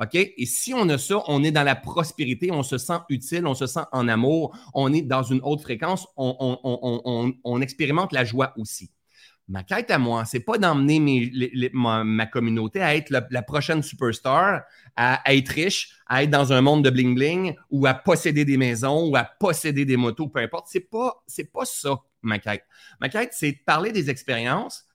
OK? 0.00 0.14
Et 0.14 0.46
si 0.46 0.74
on 0.74 0.88
a 0.88 0.98
ça, 0.98 1.22
on 1.28 1.44
est 1.44 1.52
dans 1.52 1.62
la 1.62 1.76
prospérité, 1.76 2.50
on 2.50 2.64
se 2.64 2.78
sent 2.78 2.98
utile, 3.08 3.46
on 3.46 3.54
se 3.54 3.66
sent 3.66 3.84
en 3.92 4.08
amour, 4.08 4.56
on 4.74 4.92
est 4.92 5.02
dans 5.02 5.22
une 5.22 5.40
haute 5.44 5.62
fréquence, 5.62 6.08
on 6.16 7.60
expérimente 7.60 8.12
la 8.12 8.24
joie 8.24 8.54
aussi. 8.56 8.90
Ma 9.46 9.62
quête 9.62 9.90
à 9.90 9.98
moi, 9.98 10.24
c'est 10.24 10.40
pas 10.40 10.56
d'emmener 10.56 11.70
ma, 11.74 12.26
communauté 12.26 12.80
à 12.80 12.96
être 12.96 13.10
la, 13.10 13.42
prochaine 13.42 13.82
superstar, 13.82 14.62
à, 14.96 15.20
être 15.34 15.50
riche, 15.50 15.98
à 16.06 16.22
être 16.22 16.30
dans 16.30 16.54
un 16.54 16.62
monde 16.62 16.82
de 16.82 16.90
bling-bling 16.90 17.54
ou 17.70 17.86
à 17.86 17.92
posséder 17.92 18.46
des 18.46 18.56
maisons 18.56 19.10
ou 19.10 19.16
à 19.16 19.24
posséder 19.24 19.84
des 19.84 19.98
motos, 19.98 20.28
peu 20.28 20.40
importe. 20.40 20.68
C'est 20.70 20.88
pas, 20.88 21.22
c'est 21.26 21.52
pas 21.52 21.66
ça, 21.66 22.00
ma 22.22 22.38
quête. 22.38 22.64
Ma 23.02 23.10
quête, 23.10 23.32
c'est 23.32 23.52
de 23.52 23.58
parler 23.66 23.92
des 23.92 24.08
expériences, 24.08 24.86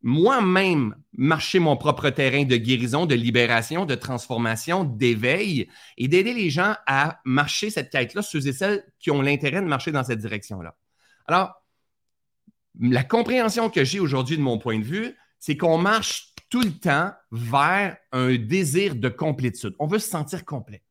moi-même 0.00 0.96
marcher 1.12 1.58
mon 1.58 1.76
propre 1.76 2.08
terrain 2.08 2.44
de 2.44 2.56
guérison, 2.56 3.04
de 3.04 3.14
libération, 3.14 3.84
de 3.84 3.94
transformation, 3.94 4.84
d'éveil 4.84 5.68
et 5.98 6.08
d'aider 6.08 6.32
les 6.32 6.48
gens 6.48 6.74
à 6.86 7.20
marcher 7.26 7.68
cette 7.68 7.90
quête-là, 7.90 8.22
ceux 8.22 8.46
et 8.46 8.52
celles 8.54 8.84
qui 8.98 9.10
ont 9.10 9.20
l'intérêt 9.20 9.60
de 9.60 9.66
marcher 9.66 9.92
dans 9.92 10.04
cette 10.04 10.20
direction-là. 10.20 10.74
Alors, 11.26 11.63
la 12.80 13.04
compréhension 13.04 13.70
que 13.70 13.84
j'ai 13.84 14.00
aujourd'hui 14.00 14.36
de 14.36 14.42
mon 14.42 14.58
point 14.58 14.78
de 14.78 14.84
vue, 14.84 15.16
c'est 15.38 15.56
qu'on 15.56 15.78
marche 15.78 16.34
tout 16.50 16.62
le 16.62 16.72
temps 16.72 17.12
vers 17.30 17.96
un 18.12 18.36
désir 18.36 18.94
de 18.94 19.08
complétude. 19.08 19.74
On 19.78 19.86
veut 19.86 19.98
se 19.98 20.08
sentir 20.08 20.44
complet. 20.44 20.82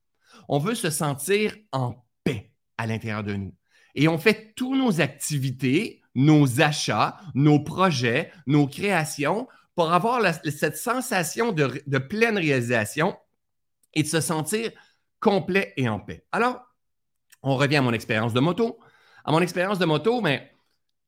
On 0.49 0.59
veut 0.59 0.75
se 0.75 0.89
sentir 0.89 1.55
en 1.71 2.05
paix 2.23 2.51
à 2.77 2.87
l'intérieur 2.87 3.23
de 3.23 3.35
nous. 3.35 3.53
et 3.95 4.07
on 4.07 4.17
fait 4.17 4.53
toutes 4.55 4.77
nos 4.77 5.01
activités, 5.01 6.01
nos 6.15 6.61
achats, 6.61 7.17
nos 7.35 7.59
projets, 7.59 8.31
nos 8.47 8.67
créations 8.67 9.47
pour 9.75 9.93
avoir 9.93 10.21
cette 10.43 10.77
sensation 10.77 11.51
de, 11.51 11.81
de, 11.87 11.97
pleine 11.97 12.37
réalisation 12.37 13.15
et 13.93 14.03
de 14.03 14.07
se 14.07 14.21
sentir 14.21 14.71
complet 15.19 15.73
et 15.77 15.87
en 15.87 15.99
paix. 15.99 16.25
Alors, 16.31 16.61
on 17.41 17.55
revient 17.55 17.77
à 17.77 17.81
mon 17.81 17.93
expérience 17.93 18.33
de 18.33 18.39
moto. 18.39 18.79
À 19.25 19.31
mon 19.31 19.41
expérience 19.41 19.79
de 19.79 19.85
moto, 19.85 20.21
mais 20.21 20.52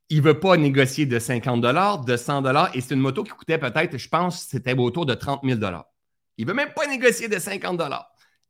il 0.09 0.17
ne 0.17 0.23
veut 0.23 0.39
pas 0.39 0.57
négocier 0.57 1.05
de 1.05 1.19
50 1.19 1.61
de 2.05 2.17
100 2.17 2.73
et 2.73 2.81
c'est 2.81 2.93
une 2.93 2.99
moto 2.99 3.23
qui 3.23 3.31
coûtait 3.31 3.57
peut-être, 3.57 3.97
je 3.97 4.09
pense, 4.09 4.41
c'était 4.41 4.77
autour 4.77 5.05
de 5.05 5.13
30 5.13 5.41
000 5.43 5.59
Il 6.37 6.45
ne 6.45 6.49
veut 6.49 6.55
même 6.55 6.73
pas 6.75 6.87
négocier 6.87 7.27
de 7.27 7.39
50 7.39 7.81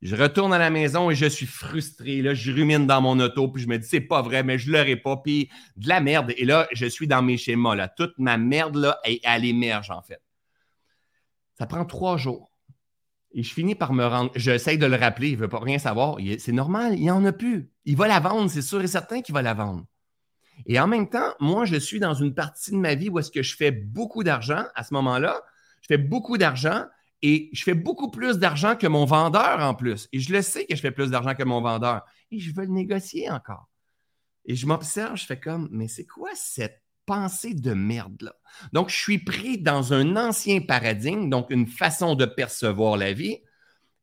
je 0.02 0.16
retourne 0.16 0.54
à 0.54 0.60
la 0.60 0.70
maison 0.70 1.10
et 1.10 1.16
je 1.16 1.26
suis 1.26 1.46
frustré. 1.46 2.22
Là, 2.22 2.34
je 2.34 2.52
rumine 2.52 2.86
dans 2.86 3.02
mon 3.02 3.20
auto, 3.20 3.48
puis 3.48 3.64
je 3.64 3.68
me 3.68 3.80
dis, 3.80 3.88
c'est 3.88 4.02
pas 4.02 4.22
vrai, 4.22 4.44
mais 4.44 4.60
je 4.60 4.72
l'aurais 4.72 4.98
pas. 4.98 5.18
Puis 5.18 5.50
de 5.78 5.88
la 5.88 6.00
merde. 6.00 6.32
Et 6.38 6.46
là, 6.46 6.68
je 6.74 6.86
suis 6.86 7.08
dans 7.08 7.24
mes 7.24 7.38
schémas. 7.38 7.76
Là. 7.76 7.88
Toute 7.88 8.14
ma 8.20 8.38
merde, 8.38 8.76
là, 8.76 9.00
elle, 9.24 9.46
émerge, 9.46 9.90
en 9.90 10.02
fait. 10.02 10.22
Ça 11.58 11.66
prend 11.66 11.86
trois 11.86 12.18
jours. 12.18 12.52
Et 13.32 13.42
je 13.42 13.52
finis 13.54 13.74
par 13.74 13.94
me 13.94 14.06
rendre. 14.06 14.32
J'essaie 14.36 14.78
de 14.78 14.86
le 14.86 14.96
rappeler, 14.96 15.30
il 15.30 15.38
ne 15.38 15.42
veut 15.42 15.50
pas 15.50 15.60
rien 15.60 15.80
savoir. 15.80 16.18
C'est 16.38 16.52
normal, 16.52 16.94
il 16.94 17.02
n'y 17.02 17.12
en 17.12 17.26
a 17.26 17.32
plus. 17.32 17.72
Il 17.86 17.98
va 17.98 18.08
la 18.08 18.20
vendre, 18.20 18.50
c'est 18.50 18.62
sûr 18.62 18.82
et 18.82 18.88
certain 18.88 19.22
qu'il 19.22 19.34
va 19.34 19.42
la 19.42 19.54
vendre. 19.54 19.86
Et 20.66 20.80
en 20.80 20.88
même 20.88 21.10
temps, 21.10 21.34
moi, 21.40 21.66
je 21.66 21.76
suis 21.76 22.00
dans 22.00 22.14
une 22.14 22.34
partie 22.34 22.72
de 22.72 22.78
ma 22.78 22.96
vie 22.96 23.10
où 23.10 23.20
est-ce 23.20 23.32
que 23.32 23.44
je 23.44 23.56
fais 23.56 23.72
beaucoup 23.72 24.24
d'argent 24.24 24.64
à 24.76 24.84
ce 24.84 24.94
moment-là. 24.94 25.42
Je 25.82 25.88
fais 25.88 25.98
beaucoup 25.98 26.38
d'argent 26.38 26.86
et 27.22 27.50
je 27.54 27.64
fais 27.64 27.74
beaucoup 27.74 28.10
plus 28.10 28.38
d'argent 28.40 28.76
que 28.76 28.88
mon 28.88 29.06
vendeur 29.06 29.60
en 29.60 29.74
plus. 29.74 30.08
Et 30.12 30.20
je 30.20 30.34
le 30.34 30.42
sais 30.42 30.66
que 30.66 30.76
je 30.76 30.82
fais 30.82 30.92
plus 30.92 31.12
d'argent 31.12 31.36
que 31.36 31.44
mon 31.44 31.62
vendeur. 31.62 32.04
Et 32.32 32.40
je 32.40 32.54
veux 32.54 32.66
le 32.66 32.72
négocier 32.72 33.30
encore. 33.30 33.68
Et 34.46 34.56
je 34.56 34.68
m'observe, 34.68 35.16
je 35.18 35.26
fais 35.26 35.40
comme, 35.40 35.68
mais 35.72 35.88
c'est 35.88 36.06
quoi 36.06 36.30
cette 36.36 36.82
pensée 37.06 37.54
de 37.54 37.74
merde-là? 37.74 38.36
Donc, 38.74 38.90
je 38.90 38.96
suis 38.96 39.20
pris 39.20 39.58
dans 39.58 39.94
un 39.94 40.16
ancien 40.16 40.62
paradigme, 40.62 41.30
donc 41.30 41.50
une 41.50 41.68
façon 41.68 42.16
de 42.16 42.26
percevoir 42.26 42.98
la 42.98 43.14
vie. 43.14 43.40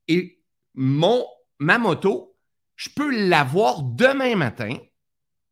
Et 0.09 0.41
mon, 0.75 1.25
ma 1.59 1.79
moto, 1.79 2.37
je 2.77 2.91
peux 2.95 3.29
l'avoir 3.29 3.83
demain 3.83 4.35
matin. 4.37 4.77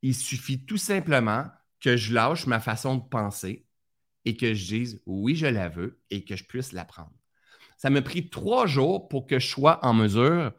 Il 0.03 0.15
suffit 0.15 0.65
tout 0.65 0.77
simplement 0.77 1.47
que 1.81 1.97
je 1.97 2.15
lâche 2.15 2.47
ma 2.47 2.61
façon 2.61 2.97
de 2.97 3.03
penser 3.03 3.67
et 4.25 4.37
que 4.37 4.55
je 4.55 4.67
dise 4.67 5.03
oui, 5.07 5.35
je 5.35 5.47
la 5.47 5.69
veux 5.69 6.01
et 6.11 6.25
que 6.25 6.37
je 6.37 6.45
puisse 6.45 6.73
la 6.73 6.85
prendre. 6.85 7.13
Ça 7.77 7.89
m'a 7.91 8.03
pris 8.03 8.29
trois 8.29 8.67
jours 8.67 9.09
pour 9.09 9.27
que 9.27 9.39
je 9.39 9.49
sois 9.49 9.85
en 9.85 9.95
mesure 9.95 10.53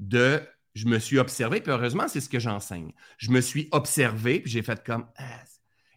de. 0.00 0.42
Je 0.74 0.86
me 0.86 0.98
suis 0.98 1.18
observé, 1.18 1.60
puis 1.60 1.70
heureusement, 1.70 2.08
c'est 2.08 2.20
ce 2.20 2.28
que 2.28 2.38
j'enseigne. 2.38 2.92
Je 3.18 3.30
me 3.30 3.40
suis 3.40 3.68
observé, 3.72 4.40
puis 4.40 4.50
j'ai 4.50 4.62
fait 4.62 4.82
comme. 4.84 5.06
Ah, 5.16 5.42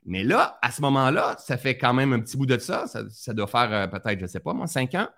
mais 0.05 0.23
là, 0.23 0.59
à 0.61 0.71
ce 0.71 0.81
moment-là, 0.81 1.35
ça 1.39 1.57
fait 1.57 1.77
quand 1.77 1.93
même 1.93 2.13
un 2.13 2.19
petit 2.19 2.37
bout 2.37 2.45
de 2.45 2.57
ça. 2.57 2.85
Ça, 2.87 3.33
doit 3.33 3.47
faire 3.47 3.73
euh, 3.73 3.87
peut-être, 3.87 4.19
je 4.19 4.25
ne 4.25 4.29
sais 4.29 4.39
pas, 4.39 4.53
moi, 4.53 4.67
cinq 4.67 4.93
ans. 4.95 5.09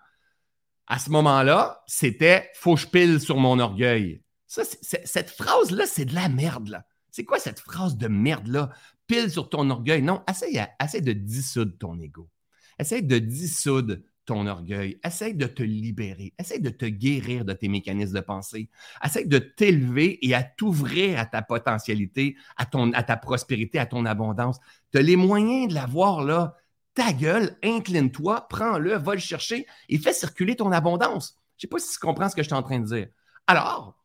À 0.87 0.97
ce 0.97 1.09
moment-là, 1.09 1.83
c'était 1.85 2.49
faut 2.55 2.75
pile 2.75 3.19
sur 3.19 3.37
mon 3.37 3.59
orgueil. 3.59 4.23
Ça, 4.47 4.63
cette 4.63 5.29
phrase-là, 5.31 5.85
c'est 5.85 6.05
de 6.05 6.15
la 6.15 6.29
merde. 6.29 6.81
C'est 7.11 7.23
quoi 7.23 7.39
cette 7.39 7.59
phrase 7.59 7.97
de 7.97 8.07
merde-là? 8.07 8.69
Pile 9.07 9.31
sur 9.31 9.49
ton 9.49 9.69
orgueil. 9.69 10.01
Non, 10.01 10.23
essaye, 10.29 11.01
de 11.01 11.13
dissoudre 11.13 11.77
ton 11.77 11.99
ego. 11.99 12.29
Essaye 12.77 13.03
de 13.03 13.17
dissoudre 13.17 13.95
ton 14.25 14.45
orgueil. 14.45 14.99
Essaye 15.03 15.33
de 15.33 15.47
te 15.47 15.63
libérer. 15.63 16.33
Essaye 16.37 16.59
de 16.59 16.69
te 16.69 16.85
guérir 16.85 17.45
de 17.45 17.53
tes 17.53 17.69
mécanismes 17.69 18.15
de 18.15 18.19
pensée. 18.19 18.69
Essaye 19.03 19.25
de 19.25 19.39
t'élever 19.39 20.19
et 20.27 20.35
à 20.35 20.43
t'ouvrir 20.43 21.19
à 21.19 21.25
ta 21.25 21.41
potentialité, 21.41 22.35
à, 22.57 22.65
ton, 22.65 22.91
à 22.93 23.03
ta 23.03 23.17
prospérité, 23.17 23.79
à 23.79 23.85
ton 23.85 24.05
abondance. 24.05 24.59
Tu 24.91 24.99
as 24.99 25.01
les 25.01 25.15
moyens 25.15 25.69
de 25.69 25.73
l'avoir 25.73 26.23
là. 26.23 26.55
Ta 26.93 27.13
gueule, 27.13 27.55
incline-toi, 27.63 28.47
prends-le, 28.49 28.97
va 28.97 29.13
le 29.13 29.19
chercher 29.19 29.67
et 29.87 29.97
fais 29.99 30.13
circuler 30.13 30.55
ton 30.55 30.71
abondance. 30.71 31.37
Je 31.55 31.59
ne 31.59 31.61
sais 31.61 31.67
pas 31.67 31.79
si 31.79 31.93
tu 31.93 31.99
comprends 31.99 32.27
ce 32.27 32.35
que 32.35 32.41
je 32.41 32.47
suis 32.47 32.55
en 32.55 32.63
train 32.63 32.79
de 32.79 32.85
dire. 32.85 33.07
Alors, 33.45 33.95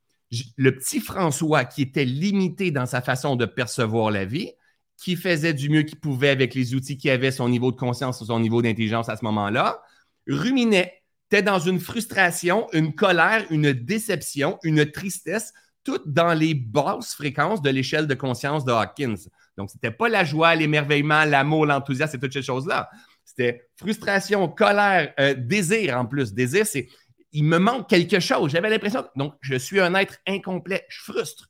le 0.57 0.77
petit 0.77 1.01
François 1.01 1.65
qui 1.65 1.83
était 1.83 2.05
limité 2.05 2.71
dans 2.71 2.87
sa 2.87 3.03
façon 3.03 3.37
de 3.37 3.45
percevoir 3.45 4.11
la 4.11 4.25
vie, 4.25 4.53
qui 4.97 5.17
faisait 5.17 5.55
du 5.55 5.69
mieux 5.69 5.83
qu'il 5.83 5.99
pouvait 5.99 6.31
avec 6.31 6.55
les 6.55 6.75
outils 6.75 6.97
qu'il 6.97 7.11
avait, 7.11 7.31
son 7.31 7.49
niveau 7.49 7.73
de 7.73 7.77
conscience, 7.77 8.25
son 8.25 8.41
niveau 8.41 8.63
d'intelligence 8.63 9.09
à 9.09 9.17
ce 9.17 9.25
moment-là, 9.25 9.83
ruminait. 10.29 11.03
Tu 11.31 11.43
dans 11.43 11.59
une 11.59 11.81
frustration, 11.81 12.69
une 12.73 12.95
colère, 12.95 13.45
une 13.51 13.73
déception, 13.73 14.59
une 14.63 14.91
tristesse, 14.91 15.53
toutes 15.83 16.13
dans 16.13 16.35
les 16.35 16.55
basses 16.55 17.15
fréquences 17.15 17.63
de 17.63 17.71
l'échelle 17.71 18.07
de 18.07 18.15
conscience 18.15 18.65
de 18.65 18.73
Hawkins. 18.73 19.17
Donc, 19.57 19.71
ce 19.71 19.77
n'était 19.77 19.91
pas 19.91 20.09
la 20.09 20.25
joie, 20.25 20.55
l'émerveillement, 20.55 21.25
l'amour, 21.25 21.67
l'enthousiasme 21.67 22.17
et 22.17 22.21
toutes 22.21 22.33
ces 22.33 22.43
choses-là. 22.43 22.89
C'était 23.25 23.69
frustration, 23.77 24.47
colère, 24.49 25.13
euh, 25.19 25.35
désir 25.35 25.99
en 25.99 26.07
plus. 26.07 26.33
Désir, 26.33 26.67
c'est 26.67 26.89
il 27.33 27.45
me 27.45 27.59
manque 27.59 27.89
quelque 27.89 28.21
chose. 28.21 28.53
J'avais 28.53 28.71
l'impression, 28.71 29.05
donc 29.17 29.35
je 29.41 29.55
suis 29.55 29.81
un 29.81 29.95
être 29.95 30.19
incomplet, 30.27 30.87
je 30.89 31.03
frustre. 31.03 31.49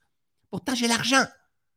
Pourtant, 0.50 0.74
j'ai 0.74 0.88
l'argent, 0.88 1.24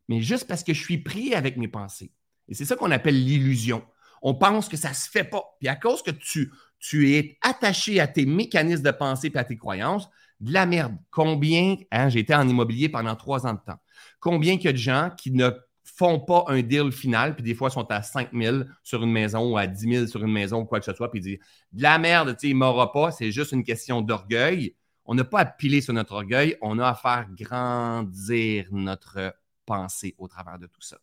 mais 0.07 0.21
juste 0.21 0.47
parce 0.47 0.63
que 0.63 0.74
je 0.74 0.81
suis 0.81 0.97
pris 1.00 1.33
avec 1.33 1.57
mes 1.57 1.67
pensées. 1.67 2.12
Et 2.47 2.53
c'est 2.53 2.65
ça 2.65 2.75
qu'on 2.75 2.91
appelle 2.91 3.24
l'illusion. 3.24 3.83
On 4.21 4.35
pense 4.35 4.69
que 4.69 4.77
ça 4.77 4.89
ne 4.89 4.93
se 4.95 5.09
fait 5.09 5.24
pas. 5.24 5.43
Puis 5.59 5.67
à 5.67 5.75
cause 5.75 6.01
que 6.03 6.12
tu 6.12 7.12
es 7.13 7.38
attaché 7.41 8.00
à 8.00 8.07
tes 8.07 8.25
mécanismes 8.25 8.83
de 8.83 8.91
pensée 8.91 9.31
et 9.33 9.38
à 9.38 9.43
tes 9.43 9.57
croyances, 9.57 10.09
de 10.39 10.53
la 10.53 10.65
merde. 10.65 10.95
Combien, 11.12 11.75
hein, 11.91 12.09
été 12.09 12.35
en 12.35 12.47
immobilier 12.47 12.89
pendant 12.89 13.15
trois 13.15 13.45
ans 13.47 13.53
de 13.53 13.59
temps, 13.65 13.79
combien 14.19 14.53
il 14.53 14.62
y 14.62 14.67
a 14.67 14.71
de 14.71 14.77
gens 14.77 15.12
qui 15.17 15.31
ne 15.31 15.50
font 15.95 16.19
pas 16.19 16.43
un 16.47 16.61
deal 16.61 16.91
final, 16.91 17.35
puis 17.35 17.43
des 17.43 17.55
fois 17.55 17.69
sont 17.69 17.89
à 17.89 18.01
5 18.01 18.29
000 18.33 18.63
sur 18.83 19.01
une 19.01 19.11
maison 19.11 19.51
ou 19.51 19.57
à 19.57 19.65
10 19.65 19.93
000 19.93 20.07
sur 20.07 20.21
une 20.23 20.31
maison 20.31 20.61
ou 20.61 20.65
quoi 20.65 20.79
que 20.79 20.85
ce 20.85 20.93
soit, 20.93 21.09
puis 21.09 21.19
ils 21.19 21.23
disent 21.23 21.39
de 21.71 21.83
la 21.83 21.97
merde, 21.97 22.35
tu 22.37 22.47
sais, 22.47 22.49
il 22.49 22.55
m'aura 22.55 22.91
pas, 22.91 23.11
c'est 23.11 23.31
juste 23.31 23.53
une 23.53 23.63
question 23.63 24.01
d'orgueil. 24.01 24.75
On 25.05 25.15
n'a 25.15 25.23
pas 25.23 25.39
à 25.39 25.45
piler 25.45 25.81
sur 25.81 25.93
notre 25.93 26.13
orgueil, 26.13 26.57
on 26.61 26.79
a 26.79 26.89
à 26.89 26.95
faire 26.95 27.27
grandir 27.31 28.67
notre 28.71 29.35
pensée 29.65 30.15
au 30.17 30.27
travers 30.27 30.59
de 30.59 30.67
tout 30.67 30.81
ça. 30.81 30.97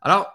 Alors, 0.00 0.30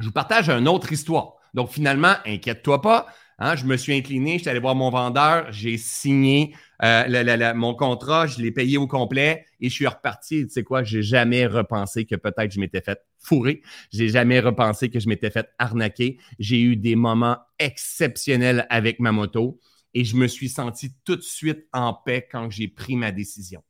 je 0.00 0.06
vous 0.06 0.12
partage 0.12 0.48
une 0.48 0.66
autre 0.66 0.90
histoire. 0.90 1.34
Donc, 1.54 1.70
finalement, 1.70 2.14
inquiète-toi 2.26 2.80
pas, 2.80 3.06
Hein, 3.40 3.54
je 3.54 3.64
me 3.66 3.76
suis 3.76 3.94
incliné, 3.94 4.34
je 4.34 4.42
suis 4.42 4.50
allé 4.50 4.58
voir 4.58 4.74
mon 4.74 4.90
vendeur, 4.90 5.52
j'ai 5.52 5.78
signé 5.78 6.56
euh, 6.82 7.54
mon 7.54 7.72
contrat, 7.74 8.26
je 8.26 8.40
l'ai 8.42 8.50
payé 8.50 8.78
au 8.78 8.88
complet 8.88 9.46
et 9.60 9.68
je 9.68 9.74
suis 9.74 9.86
reparti. 9.86 10.46
Tu 10.46 10.52
sais 10.52 10.64
quoi, 10.64 10.82
j'ai 10.82 11.02
jamais 11.02 11.46
repensé 11.46 12.04
que 12.04 12.16
peut-être 12.16 12.50
je 12.50 12.58
m'étais 12.58 12.80
fait 12.80 13.00
fourrer. 13.20 13.62
J'ai 13.92 14.08
jamais 14.08 14.40
repensé 14.40 14.90
que 14.90 14.98
je 14.98 15.08
m'étais 15.08 15.30
fait 15.30 15.48
arnaquer. 15.58 16.18
J'ai 16.40 16.60
eu 16.60 16.74
des 16.74 16.96
moments 16.96 17.38
exceptionnels 17.60 18.66
avec 18.70 18.98
ma 18.98 19.12
moto 19.12 19.60
et 19.94 20.04
je 20.04 20.16
me 20.16 20.26
suis 20.26 20.48
senti 20.48 20.92
tout 21.04 21.16
de 21.16 21.22
suite 21.22 21.66
en 21.72 21.94
paix 21.94 22.26
quand 22.30 22.50
j'ai 22.50 22.66
pris 22.66 22.96
ma 22.96 23.12
décision. 23.12 23.62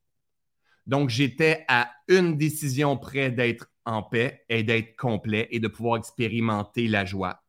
Donc, 0.87 1.09
j'étais 1.09 1.65
à 1.67 1.91
une 2.07 2.37
décision 2.37 2.97
près 2.97 3.29
d'être 3.29 3.69
en 3.85 4.01
paix 4.01 4.45
et 4.49 4.63
d'être 4.63 4.95
complet 4.95 5.47
et 5.51 5.59
de 5.59 5.67
pouvoir 5.67 5.99
expérimenter 5.99 6.87
la 6.87 7.05
joie. 7.05 7.43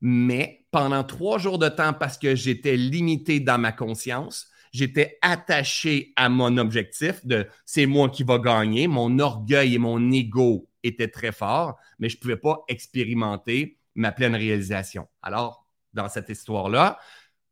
Mais 0.00 0.64
pendant 0.70 1.04
trois 1.04 1.38
jours 1.38 1.58
de 1.58 1.68
temps, 1.68 1.92
parce 1.92 2.18
que 2.18 2.34
j'étais 2.34 2.76
limité 2.76 3.40
dans 3.40 3.58
ma 3.58 3.72
conscience, 3.72 4.48
j'étais 4.72 5.18
attaché 5.22 6.12
à 6.16 6.28
mon 6.28 6.56
objectif 6.58 7.24
de 7.26 7.46
c'est 7.64 7.86
moi 7.86 8.08
qui 8.08 8.22
va 8.22 8.38
gagner. 8.38 8.86
Mon 8.86 9.18
orgueil 9.18 9.74
et 9.74 9.78
mon 9.78 10.12
ego 10.12 10.68
étaient 10.82 11.08
très 11.08 11.32
forts, 11.32 11.76
mais 11.98 12.08
je 12.08 12.16
ne 12.16 12.20
pouvais 12.20 12.36
pas 12.36 12.64
expérimenter 12.68 13.78
ma 13.94 14.12
pleine 14.12 14.34
réalisation. 14.34 15.08
Alors, 15.22 15.66
dans 15.92 16.08
cette 16.08 16.28
histoire-là, 16.28 16.98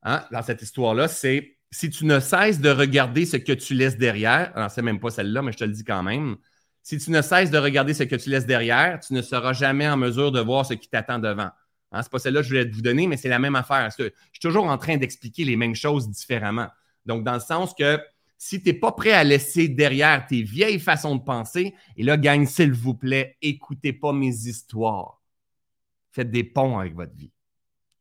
hein, 0.03 0.25
dans 0.31 0.43
cette 0.43 0.63
histoire-là, 0.63 1.09
c'est 1.09 1.57
si 1.71 1.91
tu 1.91 2.07
ne 2.07 2.21
cesses 2.21 2.61
de 2.61 2.71
regarder 2.71 3.27
ce 3.27 3.37
que 3.37 3.53
tu 3.53 3.75
laisses 3.75 3.97
derrière, 3.97 4.53
alors 4.57 4.71
c'est 4.71 4.83
même 4.83 5.01
pas 5.01 5.11
celle-là, 5.11 5.43
mais 5.43 5.53
je 5.53 5.59
te 5.59 5.65
le 5.65 5.73
dis 5.73 5.85
quand 5.85 6.03
même, 6.03 6.37
si 6.83 6.99
tu 6.99 7.11
ne 7.11 7.21
cesses 7.21 7.51
de 7.51 7.59
regarder 7.59 7.95
ce 7.95 8.05
que 8.05 8.15
tu 8.15 8.31
laisses 8.31 8.47
derrière, 8.47 9.01
tu 9.01 9.13
ne 9.13 9.21
seras 9.21 9.53
jamais 9.53 9.89
en 9.89 9.97
mesure 9.97 10.31
de 10.31 10.41
voir 10.41 10.65
ce 10.65 10.75
qui 10.75 10.89
t'attend 10.89 11.19
devant. 11.19 11.51
Hein, 11.97 12.03
c'est 12.03 12.13
pas 12.13 12.19
celle-là 12.19 12.41
que 12.41 12.45
je 12.45 12.51
voulais 12.51 12.69
vous 12.69 12.83
donner, 12.83 13.07
mais 13.07 13.17
c'est 13.17 13.29
la 13.29 13.39
même 13.39 13.57
affaire. 13.57 13.89
Je 13.99 14.05
suis 14.05 14.41
toujours 14.41 14.67
en 14.67 14.79
train 14.79 14.97
d'expliquer 14.97 15.45
les 15.45 15.57
mêmes 15.57 15.75
choses 15.75 16.09
différemment. 16.09 16.69
Donc, 17.07 17.25
dans 17.25 17.35
le 17.35 17.41
sens 17.41 17.75
que 17.75 17.99
si 18.39 18.63
tu 18.63 18.69
n'es 18.69 18.75
pas 18.75 18.93
prêt 18.93 19.13
à 19.13 19.25
laisser 19.25 19.69
derrière 19.69 20.27
tes 20.27 20.43
vieilles 20.43 20.79
façons 20.79 21.17
de 21.17 21.23
penser, 21.23 21.75
et 21.97 22.03
là, 22.03 22.17
gagne, 22.17 22.47
s'il 22.47 22.73
vous 22.73 22.95
plaît, 22.95 23.37
écoutez 23.41 23.93
pas 23.93 24.13
mes 24.13 24.29
histoires. 24.29 25.23
Faites 26.11 26.31
des 26.31 26.45
ponts 26.45 26.79
avec 26.79 26.95
votre 26.95 27.15
vie. 27.15 27.33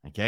OK? 0.05 0.21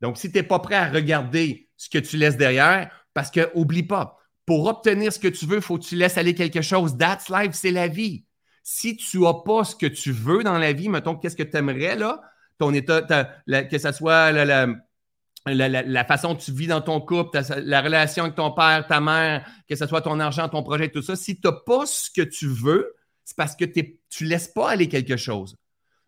Donc, 0.00 0.18
si 0.18 0.30
tu 0.30 0.36
n'es 0.36 0.42
pas 0.42 0.58
prêt 0.58 0.74
à 0.74 0.90
regarder 0.90 1.70
ce 1.76 1.88
que 1.88 1.98
tu 1.98 2.18
laisses 2.18 2.36
derrière, 2.36 2.90
parce 3.14 3.30
que, 3.30 3.50
oublie 3.54 3.84
pas, 3.84 4.18
pour 4.44 4.66
obtenir 4.66 5.12
ce 5.12 5.18
que 5.18 5.28
tu 5.28 5.46
veux, 5.46 5.56
il 5.56 5.62
faut 5.62 5.78
que 5.78 5.84
tu 5.84 5.96
laisses 5.96 6.18
aller 6.18 6.34
quelque 6.34 6.60
chose. 6.60 6.98
That's 6.98 7.30
life, 7.30 7.52
c'est 7.52 7.70
la 7.70 7.88
vie. 7.88 8.26
Si 8.62 8.96
tu 8.96 9.20
n'as 9.20 9.34
pas 9.34 9.64
ce 9.64 9.76
que 9.76 9.86
tu 9.86 10.12
veux 10.12 10.42
dans 10.42 10.58
la 10.58 10.72
vie, 10.72 10.88
mettons, 10.88 11.16
qu'est-ce 11.16 11.36
que 11.36 11.42
tu 11.42 11.56
aimerais, 11.56 11.96
là? 11.96 12.20
Ton 12.58 12.72
état, 12.72 13.02
que 13.02 13.78
ce 13.78 13.92
soit 13.92 14.32
la, 14.32 16.04
façon 16.04 16.28
dont 16.28 16.36
tu 16.36 16.52
vis 16.52 16.66
dans 16.66 16.80
ton 16.80 17.00
couple, 17.00 17.40
la 17.64 17.80
relation 17.82 18.24
avec 18.24 18.36
ton 18.36 18.52
père, 18.52 18.86
ta 18.86 19.00
mère, 19.00 19.46
que 19.68 19.76
ce 19.76 19.86
soit 19.86 20.02
ton 20.02 20.20
argent, 20.20 20.48
ton 20.48 20.62
projet, 20.62 20.88
tout 20.88 21.02
ça, 21.02 21.16
si 21.16 21.40
tu 21.40 21.46
n'as 21.46 21.52
pas 21.52 21.86
ce 21.86 22.10
que 22.10 22.22
tu 22.22 22.46
veux, 22.46 22.94
c'est 23.24 23.36
parce 23.36 23.56
que 23.56 23.64
tu 23.64 24.24
ne 24.24 24.28
laisses 24.28 24.48
pas 24.48 24.70
aller 24.70 24.88
quelque 24.88 25.16
chose. 25.16 25.56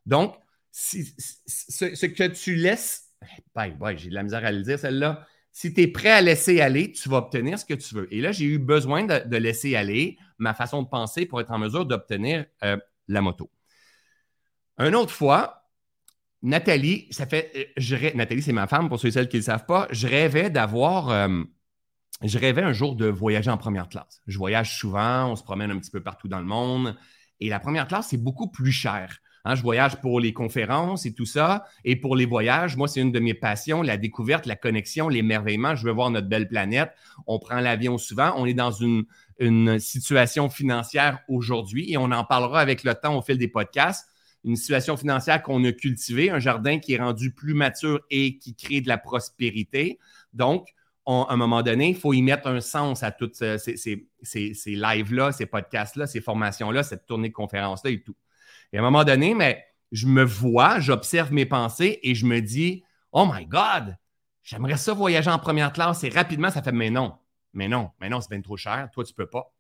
Donc, 0.05 0.37
ce, 0.71 2.07
que 2.07 2.29
tu 2.29 2.55
laisses, 2.55 3.11
j'ai 3.97 4.11
de 4.11 4.15
la 4.15 4.23
misère 4.23 4.45
à 4.45 4.53
le 4.53 4.63
dire, 4.63 4.79
celle-là. 4.79 5.27
Si 5.51 5.73
tu 5.73 5.81
es 5.81 5.87
prêt 5.89 6.11
à 6.11 6.21
laisser 6.21 6.61
aller, 6.61 6.93
tu 6.93 7.09
vas 7.09 7.17
obtenir 7.17 7.59
ce 7.59 7.65
que 7.65 7.73
tu 7.73 7.95
veux. 7.95 8.13
Et 8.13 8.21
là, 8.21 8.31
j'ai 8.31 8.45
eu 8.45 8.59
besoin 8.59 9.05
de, 9.05 9.37
laisser 9.37 9.75
aller 9.75 10.19
ma 10.37 10.53
façon 10.53 10.83
de 10.83 10.89
penser 10.89 11.25
pour 11.25 11.41
être 11.41 11.51
en 11.51 11.59
mesure 11.59 11.87
d'obtenir 11.87 12.45
euh, 12.63 12.77
la 13.09 13.23
moto. 13.23 13.51
Une 14.79 14.95
autre 14.95 15.13
fois, 15.13 15.66
Nathalie, 16.47 17.09
ça 17.11 17.27
fait. 17.27 17.75
Euh, 17.77 18.11
Nathalie, 18.15 18.41
c'est 18.41 18.53
ma 18.53 18.69
femme, 18.69 18.89
pour 18.89 19.01
ceux 19.01 19.09
et 19.09 19.11
celles 19.11 19.29
qui 19.29 19.37
ne 19.37 19.41
le 19.41 19.45
savent 19.45 19.67
pas. 19.67 19.89
Je 19.91 20.07
rêvais 20.07 20.49
d'avoir. 20.49 21.11
Euh, 21.11 21.43
je 22.23 22.39
rêvais 22.39 22.63
un 22.63 22.73
jour 22.73 22.95
de 22.95 23.07
voyager 23.07 23.51
en 23.51 23.59
première 23.59 23.89
classe. 23.89 24.23
Je 24.29 24.39
voyage 24.39 24.79
souvent, 24.79 25.33
on 25.33 25.37
se 25.37 25.43
promène 25.43 25.73
un 25.73 25.79
petit 25.79 25.91
peu 25.91 26.01
partout 26.01 26.29
dans 26.29 26.39
le 26.39 26.45
monde. 26.45 26.97
Et 27.41 27.49
la 27.49 27.59
première 27.59 27.89
classe, 27.89 28.09
c'est 28.11 28.23
beaucoup 28.23 28.49
plus 28.49 28.71
cher. 28.71 29.19
Hein, 29.45 29.57
je 29.57 29.63
voyage 29.63 30.01
pour 30.01 30.21
les 30.21 30.33
conférences 30.33 31.05
et 31.05 31.13
tout 31.13 31.27
ça. 31.27 31.67
Et 31.85 31.97
pour 31.97 32.15
les 32.15 32.27
voyages, 32.27 32.77
moi, 32.77 32.87
c'est 32.87 33.01
une 33.01 33.13
de 33.13 33.21
mes 33.21 33.35
passions, 33.35 33.83
la 33.83 33.97
découverte, 33.97 34.47
la 34.47 34.57
connexion, 34.57 35.09
l'émerveillement. 35.09 35.75
Je 35.75 35.85
veux 35.85 35.93
voir 35.93 36.11
notre 36.11 36.29
belle 36.29 36.47
planète. 36.47 36.93
On 37.27 37.41
prend 37.41 37.59
l'avion 37.59 37.99
souvent. 37.99 38.33
On 38.37 38.47
est 38.47 38.55
dans 38.55 38.71
une 38.71 39.81
situation 39.81 40.49
financière 40.49 41.19
aujourd'hui 41.29 41.93
et 41.93 41.97
on 41.97 42.13
en 42.13 42.25
parlera 42.25 42.61
avec 42.61 42.85
le 42.85 42.95
temps 42.95 43.19
au 43.19 43.23
fil 43.23 43.37
des 43.37 43.49
podcasts. 43.49 44.09
Une 44.47 44.57
situation 44.57 44.97
financière 44.97 45.43
qu'on 45.43 45.63
a 45.65 45.73
cultivée, 45.73 46.31
un 46.31 46.39
jardin 46.39 46.79
qui 46.79 46.95
est 46.95 46.99
rendu 46.99 47.33
plus 47.33 47.53
mature 47.53 48.01
et 48.11 48.39
qui 48.39 48.55
crée 48.55 48.81
de 48.81 48.89
la 48.89 48.97
prospérité. 48.97 49.99
Donc, 50.33 50.69
à 51.05 51.27
un 51.29 51.37
moment 51.37 51.63
donné, 51.63 51.91
il 51.91 51.97
faut 51.97 52.13
y 52.13 52.23
mettre 52.23 52.49
un 52.49 52.61
sens 52.61 53.03
à 53.03 53.11
toutes 53.11 53.35
ces, 53.35 53.59
ces, 54.23 54.71
lives-là, 54.71 55.33
ces 55.33 55.47
podcasts-là, 55.47 56.07
ces 56.07 56.21
formations-là, 56.21 56.83
cette 56.83 57.07
tournée 57.07 57.29
de 57.29 57.35
conférences-là 57.35 57.91
et 57.91 58.01
tout. 58.01 58.17
Et 58.73 58.79
à 58.79 58.81
un 58.81 58.85
moment 58.85 59.05
donné, 59.05 59.35
mais 59.35 59.65
je 59.93 60.07
me 60.07 60.25
vois, 60.25 60.81
j'observe 60.81 61.33
mes 61.33 61.47
pensées 61.47 62.01
et 62.03 62.15
je 62.15 62.27
me 62.27 62.41
dis, 62.41 62.83
oh 63.13 63.27
my 63.33 63.47
God, 63.47 63.97
j'aimerais 64.43 64.77
ça 64.77 64.95
voyager 64.95 65.31
en 65.31 65.39
première 65.39 65.73
classe 65.73 66.03
et 66.05 66.09
rapidement, 66.09 66.51
ça 66.51 66.63
fait, 66.63 66.73
mais 66.73 66.91
non, 66.91 67.17
mais 67.53 67.69
non, 67.69 67.91
mais 68.01 68.09
non, 68.09 68.21
c'est 68.21 68.31
bien 68.31 68.41
trop 68.41 68.57
cher, 68.57 68.89
toi, 68.93 69.05
tu 69.05 69.15
peux 69.15 69.29
pas. 69.29 69.53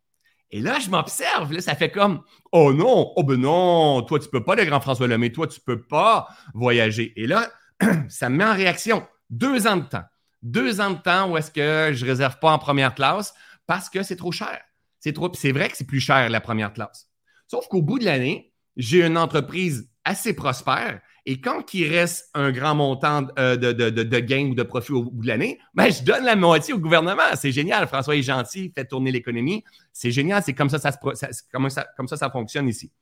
Et 0.51 0.61
là, 0.61 0.79
je 0.79 0.91
m'observe, 0.91 1.53
là, 1.53 1.61
ça 1.61 1.75
fait 1.75 1.91
comme, 1.91 2.23
oh 2.53 2.73
non, 2.73 3.13
oh 3.17 3.25
ben 3.25 3.37
non, 3.37 4.03
toi, 4.03 4.19
tu 4.19 4.29
peux 4.29 4.45
pas, 4.45 4.55
le 4.55 4.65
grand 4.65 4.81
François 4.81 5.09
Lemay, 5.09 5.33
toi, 5.33 5.47
tu 5.47 5.61
peux 5.61 5.83
pas 5.83 6.29
voyager. 6.55 7.13
Et 7.17 7.27
là, 7.27 7.51
ça 8.09 8.29
me 8.29 8.37
met 8.37 8.45
en 8.45 8.55
réaction. 8.55 9.07
Deux 9.29 9.67
ans 9.67 9.77
de 9.77 9.85
temps 9.85 10.05
deux 10.47 10.81
ans 10.81 10.91
de 10.91 10.99
temps 10.99 11.31
où 11.31 11.37
est-ce 11.37 11.51
que 11.51 11.93
je 11.93 12.05
réserve 12.05 12.39
pas 12.39 12.53
en 12.53 12.59
première 12.59 12.95
classe 12.95 13.35
parce 13.67 13.91
que 13.91 14.03
c'est 14.03 14.17
trop 14.17 14.33
cher. 14.33 14.61
C'est 15.01 15.13
trop. 15.13 15.31
C'est 15.35 15.53
vrai 15.53 15.69
que 15.69 15.77
c'est 15.77 15.87
plus 15.87 16.01
cher 16.01 16.31
la 16.31 16.41
première 16.41 16.73
classe. 16.73 17.11
Sauf 17.49 17.69
qu'au 17.69 17.83
bout 17.83 17.99
de 17.99 18.05
l'année, 18.05 18.53
j'ai 18.77 19.05
une 19.05 19.19
entreprise 19.19 19.91
assez 20.05 20.35
prospère 20.35 21.01
et 21.29 21.41
quand 21.41 21.75
il 21.75 21.89
reste 21.89 22.31
un 22.35 22.53
grand 22.53 22.77
montant 22.77 23.27
euh, 23.37 23.57
de, 23.57 23.73
de, 23.73 24.19
gains 24.21 24.47
ou 24.47 24.55
de 24.55 24.63
profit 24.63 24.93
au 24.93 25.03
bout 25.03 25.23
de 25.23 25.27
l'année, 25.27 25.59
ben, 25.75 25.91
je 25.91 26.05
donne 26.05 26.25
la 26.25 26.37
moitié 26.37 26.73
au 26.73 26.79
gouvernement. 26.79 27.35
C'est 27.35 27.51
génial. 27.51 27.89
François 27.89 28.15
est 28.15 28.23
gentil, 28.23 28.71
fait 28.73 28.85
tourner 28.85 29.11
l'économie. 29.11 29.65
C'est 29.93 30.13
génial. 30.13 30.41
C'est 30.45 30.55
comme 30.55 30.71
ça, 30.71 30.79
ça, 30.79 30.93
ça 30.93 32.31
fonctionne 32.31 32.69
ici. 32.69 32.93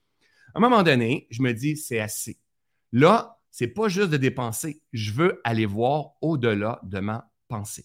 À 0.54 0.59
un 0.59 0.61
moment 0.61 0.83
donné, 0.83 1.26
je 1.31 1.43
me 1.43 1.52
dis, 1.52 1.76
c'est 1.76 2.00
assez. 2.00 2.38
Là, 2.93 3.38
c'est 3.50 3.69
pas 3.69 3.88
juste 3.88 4.09
de 4.09 4.16
dépenser. 4.16 4.81
Je 4.95 5.12
veux 5.12 5.43
aller 5.45 5.66
voir 5.66 6.12
au-delà 6.23 6.81
de 6.83 7.00
ma 7.00 7.31
pensée. 7.49 7.85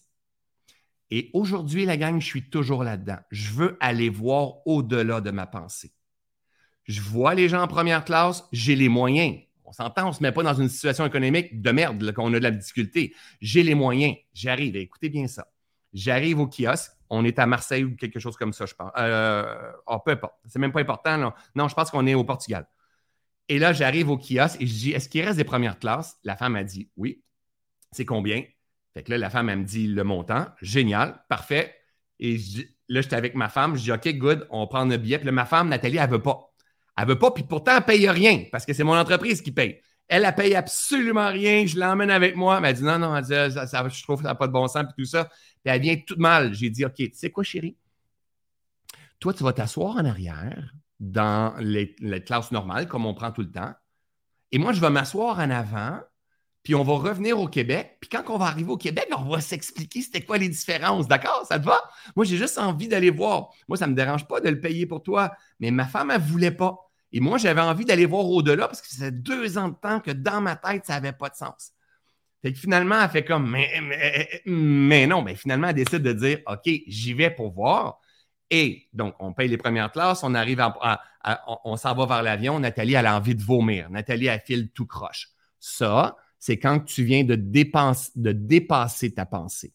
Et 1.11 1.31
aujourd'hui, 1.33 1.85
la 1.85 1.97
gang, 1.97 2.21
je 2.21 2.25
suis 2.25 2.49
toujours 2.49 2.85
là-dedans. 2.85 3.19
Je 3.29 3.51
veux 3.51 3.77
aller 3.81 4.09
voir 4.09 4.65
au-delà 4.65 5.19
de 5.19 5.31
ma 5.31 5.47
pensée. 5.47 5.91
Je 6.85 7.01
vois 7.01 7.35
les 7.35 7.49
gens 7.49 7.61
en 7.61 7.67
première 7.67 8.05
classe, 8.05 8.45
j'ai 8.53 8.75
les 8.75 8.89
moyens. 8.89 9.35
On 9.69 9.71
s'entend, 9.71 10.05
on 10.05 10.09
ne 10.09 10.13
se 10.13 10.23
met 10.23 10.31
pas 10.31 10.41
dans 10.41 10.55
une 10.55 10.67
situation 10.67 11.05
économique 11.05 11.61
de 11.61 11.69
merde, 11.69 12.11
qu'on 12.13 12.33
a 12.33 12.39
de 12.39 12.43
la 12.43 12.49
difficulté. 12.49 13.13
J'ai 13.39 13.61
les 13.61 13.75
moyens. 13.75 14.15
J'arrive. 14.33 14.75
Écoutez 14.75 15.09
bien 15.09 15.27
ça. 15.27 15.47
J'arrive 15.93 16.39
au 16.39 16.47
kiosque. 16.47 16.91
On 17.11 17.23
est 17.23 17.37
à 17.37 17.45
Marseille 17.45 17.83
ou 17.83 17.95
quelque 17.95 18.19
chose 18.19 18.35
comme 18.35 18.51
ça, 18.51 18.65
je 18.65 18.73
pense. 18.73 18.91
Euh, 18.97 19.71
oh, 19.85 19.99
peu 20.03 20.13
importe. 20.13 20.33
C'est 20.47 20.57
même 20.57 20.71
pas 20.71 20.81
important. 20.81 21.31
Non, 21.53 21.67
je 21.67 21.75
pense 21.75 21.91
qu'on 21.91 22.07
est 22.07 22.15
au 22.15 22.23
Portugal. 22.23 22.67
Et 23.47 23.59
là, 23.59 23.71
j'arrive 23.71 24.09
au 24.09 24.17
kiosque 24.17 24.59
et 24.59 24.65
je 24.65 24.73
dis 24.73 24.91
Est-ce 24.91 25.07
qu'il 25.07 25.23
reste 25.23 25.37
des 25.37 25.43
premières 25.43 25.77
classes? 25.77 26.17
La 26.23 26.35
femme 26.35 26.55
a 26.55 26.63
dit 26.63 26.89
Oui. 26.97 27.21
C'est 27.91 28.05
combien? 28.05 28.43
Fait 28.95 29.03
que 29.03 29.11
là, 29.11 29.19
la 29.19 29.29
femme, 29.29 29.49
elle 29.49 29.59
me 29.59 29.65
dit 29.65 29.85
le 29.85 30.03
montant. 30.03 30.47
Génial, 30.63 31.23
parfait. 31.29 31.75
Et 32.19 32.37
là, 32.87 33.01
j'étais 33.01 33.15
avec 33.15 33.35
ma 33.35 33.49
femme. 33.49 33.75
Je 33.75 33.83
dis 33.83 33.91
OK, 33.91 34.07
good, 34.17 34.47
on 34.49 34.65
prend 34.65 34.85
le 34.85 34.97
billet. 34.97 35.19
Puis 35.19 35.29
ma 35.29 35.45
femme, 35.45 35.69
Nathalie, 35.69 35.97
elle 35.97 36.09
veut 36.09 36.23
pas. 36.23 36.48
Elle 36.99 37.07
veut 37.07 37.19
pas, 37.19 37.31
puis 37.31 37.43
pourtant, 37.43 37.77
elle 37.77 37.83
paye 37.83 38.09
rien 38.09 38.43
parce 38.51 38.65
que 38.65 38.73
c'est 38.73 38.83
mon 38.83 38.97
entreprise 38.97 39.41
qui 39.41 39.51
paye. 39.51 39.79
Elle, 40.09 40.25
elle 40.25 40.35
paye 40.35 40.55
absolument 40.55 41.27
rien. 41.27 41.65
Je 41.65 41.79
l'emmène 41.79 42.09
avec 42.09 42.35
moi. 42.35 42.59
Mais 42.59 42.71
elle 42.71 42.75
dit 42.75 42.83
non, 42.83 42.99
non, 42.99 43.15
elle 43.15 43.23
dit, 43.23 43.31
je 43.31 44.03
trouve 44.03 44.17
que 44.17 44.23
ça 44.23 44.29
n'a 44.29 44.35
pas 44.35 44.47
de 44.47 44.51
bon 44.51 44.67
sens, 44.67 44.83
puis 44.83 45.05
tout 45.05 45.09
ça. 45.09 45.25
Puis 45.63 45.73
elle 45.73 45.81
vient 45.81 45.95
tout 45.95 46.17
mal. 46.17 46.53
J'ai 46.53 46.69
dit 46.69 46.83
OK, 46.83 46.95
tu 46.95 47.11
sais 47.13 47.29
quoi, 47.29 47.43
chérie? 47.43 47.77
Toi, 49.19 49.33
tu 49.33 49.43
vas 49.43 49.53
t'asseoir 49.53 49.97
en 49.97 50.05
arrière 50.05 50.73
dans 50.99 51.55
les, 51.59 51.95
classes 52.25 52.51
normales, 52.51 52.87
comme 52.87 53.05
on 53.05 53.13
prend 53.13 53.31
tout 53.31 53.41
le 53.41 53.51
temps. 53.51 53.73
Et 54.51 54.57
moi, 54.57 54.73
je 54.73 54.81
vais 54.81 54.89
m'asseoir 54.89 55.39
en 55.39 55.49
avant, 55.49 55.99
puis 56.63 56.73
on 56.73 56.83
va 56.83 56.93
revenir 56.93 57.39
au 57.39 57.47
Québec. 57.47 57.97
Puis 58.01 58.09
quand 58.09 58.23
on 58.29 58.37
va 58.37 58.45
arriver 58.47 58.71
au 58.71 58.77
Québec, 58.77 59.07
on 59.15 59.29
va 59.29 59.41
s'expliquer 59.41 60.01
c'était 60.01 60.21
quoi 60.21 60.37
les 60.37 60.49
différences. 60.49 61.07
D'accord? 61.07 61.45
Ça 61.47 61.59
te 61.59 61.65
va? 61.65 61.81
Moi, 62.15 62.25
j'ai 62.25 62.37
juste 62.37 62.57
envie 62.57 62.87
d'aller 62.87 63.11
voir. 63.11 63.51
Moi, 63.67 63.77
ça 63.77 63.85
ne 63.85 63.91
me 63.91 63.95
dérange 63.95 64.27
pas 64.27 64.41
de 64.41 64.49
le 64.49 64.59
payer 64.59 64.85
pour 64.85 65.03
toi. 65.03 65.31
Mais 65.59 65.69
ma 65.69 65.85
femme, 65.85 66.09
elle 66.11 66.21
ne 66.21 66.27
voulait 66.27 66.51
pas. 66.51 66.88
Et 67.11 67.19
moi, 67.19 67.37
j'avais 67.37 67.61
envie 67.61 67.85
d'aller 67.85 68.05
voir 68.05 68.25
au-delà 68.25 68.67
parce 68.67 68.81
que 68.81 68.87
c'était 68.87 69.11
deux 69.11 69.57
ans 69.57 69.69
de 69.69 69.75
temps 69.75 69.99
que 69.99 70.11
dans 70.11 70.41
ma 70.41 70.55
tête, 70.55 70.85
ça 70.85 70.93
n'avait 70.93 71.11
pas 71.11 71.29
de 71.29 71.35
sens. 71.35 71.73
Fait 72.41 72.53
que 72.53 72.59
finalement, 72.59 73.01
elle 73.01 73.09
fait 73.09 73.25
comme, 73.25 73.49
mais, 73.49 73.69
mais, 73.81 74.41
mais 74.45 75.07
non, 75.07 75.21
mais 75.21 75.35
finalement, 75.35 75.69
elle 75.69 75.75
décide 75.75 76.03
de 76.03 76.13
dire, 76.13 76.39
OK, 76.47 76.69
j'y 76.87 77.13
vais 77.13 77.31
pour 77.31 77.51
voir. 77.51 77.99
Et 78.49 78.87
donc, 78.93 79.15
on 79.19 79.33
paye 79.33 79.47
les 79.47 79.57
premières 79.57 79.91
classes, 79.91 80.23
on 80.23 80.33
arrive 80.33 80.59
à, 80.59 81.01
on, 81.65 81.75
s'en 81.75 81.93
va 81.93 82.05
vers 82.05 82.23
l'avion. 82.23 82.59
Nathalie, 82.59 82.93
elle 82.93 83.05
a 83.05 83.15
envie 83.15 83.35
de 83.35 83.43
vomir. 83.43 83.89
Nathalie, 83.89 84.27
elle 84.27 84.41
file 84.45 84.69
tout 84.71 84.85
croche. 84.85 85.29
Ça, 85.59 86.15
c'est 86.39 86.57
quand 86.57 86.79
tu 86.79 87.03
viens 87.03 87.23
de, 87.23 87.35
de 87.35 88.31
dépasser 88.31 89.13
ta 89.13 89.25
pensée. 89.25 89.73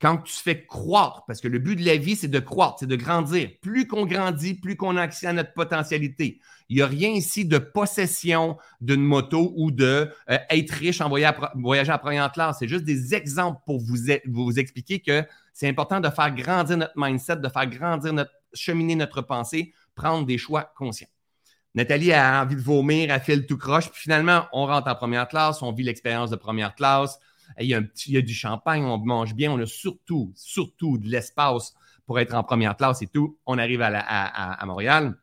Quand 0.00 0.18
tu 0.18 0.32
fais 0.32 0.64
croître, 0.64 1.24
parce 1.26 1.40
que 1.40 1.48
le 1.48 1.58
but 1.58 1.74
de 1.74 1.84
la 1.84 1.96
vie, 1.96 2.14
c'est 2.14 2.28
de 2.28 2.38
croître, 2.38 2.76
c'est 2.80 2.86
de 2.86 2.94
grandir. 2.94 3.50
Plus 3.60 3.86
qu'on 3.86 4.06
grandit, 4.06 4.54
plus 4.54 4.76
qu'on 4.76 4.96
a 4.96 5.02
accès 5.02 5.26
à 5.26 5.32
notre 5.32 5.52
potentialité. 5.54 6.40
Il 6.68 6.76
n'y 6.76 6.82
a 6.82 6.86
rien 6.86 7.08
ici 7.08 7.44
de 7.44 7.58
possession 7.58 8.58
d'une 8.80 9.02
moto 9.02 9.52
ou 9.56 9.70
de 9.70 10.12
euh, 10.30 10.38
être 10.50 10.70
riche 10.70 11.00
en 11.00 11.08
voyageant 11.08 11.92
à 11.92 11.98
première 11.98 12.30
classe. 12.30 12.58
C'est 12.60 12.68
juste 12.68 12.84
des 12.84 13.14
exemples 13.14 13.60
pour 13.66 13.80
vous, 13.80 13.96
vous 14.26 14.58
expliquer 14.58 15.00
que 15.00 15.24
c'est 15.52 15.68
important 15.68 15.98
de 15.98 16.08
faire 16.10 16.32
grandir 16.32 16.76
notre 16.76 16.92
mindset, 16.94 17.36
de 17.36 17.48
faire 17.48 17.66
grandir 17.66 18.12
notre, 18.12 18.30
cheminer 18.52 18.94
notre 18.94 19.22
pensée, 19.22 19.72
prendre 19.96 20.26
des 20.26 20.38
choix 20.38 20.72
conscients. 20.76 21.08
Nathalie 21.74 22.12
a 22.12 22.42
envie 22.42 22.56
de 22.56 22.60
vomir, 22.60 23.10
elle 23.10 23.20
file 23.20 23.46
tout 23.46 23.58
croche, 23.58 23.90
puis 23.90 24.02
finalement, 24.02 24.46
on 24.52 24.66
rentre 24.66 24.88
en 24.88 24.94
première 24.94 25.28
classe, 25.28 25.62
on 25.62 25.72
vit 25.72 25.84
l'expérience 25.84 26.30
de 26.30 26.36
première 26.36 26.74
classe, 26.74 27.18
il 27.60 27.66
y, 27.66 28.16
a 28.16 28.22
du 28.22 28.34
champagne, 28.34 28.84
on 28.84 28.98
mange 28.98 29.34
bien, 29.34 29.50
on 29.52 29.58
a 29.58 29.66
surtout, 29.66 30.32
surtout 30.34 30.98
de 30.98 31.08
l'espace 31.08 31.74
pour 32.06 32.18
être 32.20 32.34
en 32.34 32.42
première 32.42 32.76
classe 32.76 33.02
et 33.02 33.06
tout. 33.06 33.38
On 33.46 33.58
arrive 33.58 33.82
à, 33.82 34.64
Montréal, 34.66 35.16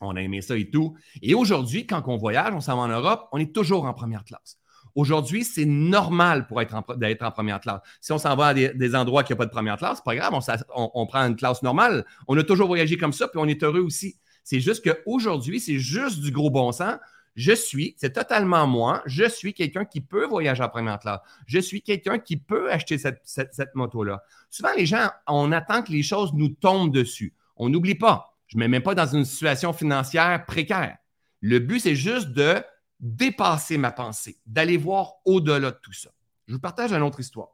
on 0.00 0.16
a 0.16 0.22
aimé 0.22 0.40
ça 0.40 0.56
et 0.56 0.70
tout. 0.70 0.96
Et 1.22 1.34
aujourd'hui, 1.34 1.86
quand 1.86 2.02
on 2.06 2.16
voyage, 2.16 2.54
on 2.54 2.60
s'en 2.60 2.76
va 2.76 2.82
en 2.82 2.88
Europe, 2.88 3.28
on 3.32 3.38
est 3.38 3.54
toujours 3.54 3.84
en 3.84 3.94
première 3.94 4.24
classe. 4.24 4.58
Aujourd'hui, 4.94 5.44
c'est 5.44 5.64
normal 5.64 6.46
pour 6.46 6.60
être 6.60 6.96
d'être 6.96 7.22
en 7.22 7.30
première 7.30 7.60
classe. 7.60 7.80
Si 8.00 8.12
on 8.12 8.18
s'en 8.18 8.34
va 8.34 8.48
à 8.48 8.54
des, 8.54 8.94
endroits 8.96 9.22
qui 9.22 9.32
n'ont 9.32 9.36
pas 9.36 9.46
de 9.46 9.50
première 9.50 9.76
classe, 9.76 10.00
pas 10.00 10.16
grave, 10.16 10.32
on, 10.74 11.06
prend 11.06 11.20
une 11.20 11.36
classe 11.36 11.62
normale. 11.62 12.04
On 12.26 12.36
a 12.36 12.42
toujours 12.42 12.66
voyagé 12.66 12.96
comme 12.96 13.12
ça, 13.12 13.28
puis 13.28 13.38
on 13.40 13.46
est 13.46 13.62
heureux 13.62 13.80
aussi. 13.80 14.16
C'est 14.42 14.60
juste 14.60 14.82
qu'aujourd'hui, 14.82 15.60
c'est 15.60 15.78
juste 15.78 16.20
du 16.20 16.32
gros 16.32 16.50
bon 16.50 16.72
sens. 16.72 16.96
Je 17.38 17.52
suis, 17.52 17.94
c'est 17.96 18.14
totalement 18.14 18.66
moi, 18.66 19.00
je 19.06 19.22
suis 19.28 19.54
quelqu'un 19.54 19.84
qui 19.84 20.00
peut 20.00 20.26
voyager 20.26 20.60
en 20.60 20.68
première 20.68 20.98
classe. 20.98 21.20
Je 21.46 21.60
suis 21.60 21.82
quelqu'un 21.82 22.18
qui 22.18 22.36
peut 22.36 22.68
acheter 22.68 22.98
cette, 22.98 23.74
moto-là. 23.76 24.24
Souvent, 24.50 24.70
les 24.76 24.86
gens, 24.86 25.08
on 25.28 25.52
attend 25.52 25.84
que 25.84 25.92
les 25.92 26.02
choses 26.02 26.32
nous 26.34 26.48
tombent 26.48 26.92
dessus. 26.92 27.32
On 27.56 27.68
n'oublie 27.68 27.94
pas, 27.94 28.36
je 28.48 28.56
ne 28.56 28.64
me 28.64 28.68
mets 28.68 28.80
pas 28.80 28.96
dans 28.96 29.06
une 29.06 29.24
situation 29.24 29.72
financiire 29.72 30.44
précaire. 30.48 30.98
Le 31.40 31.60
but, 31.60 31.78
c'est 31.78 31.94
juste 31.94 32.30
de 32.30 32.56
dépasser 32.98 33.78
ma 33.78 33.92
pensée, 33.92 34.40
d'aller 34.44 34.76
voir 34.76 35.12
au-delà 35.24 35.70
de 35.70 35.78
tout 35.80 35.92
ça. 35.92 36.10
Je 36.48 36.54
vous 36.54 36.60
partage 36.60 36.92
une 36.92 37.02
autre 37.02 37.20
histoire. 37.20 37.50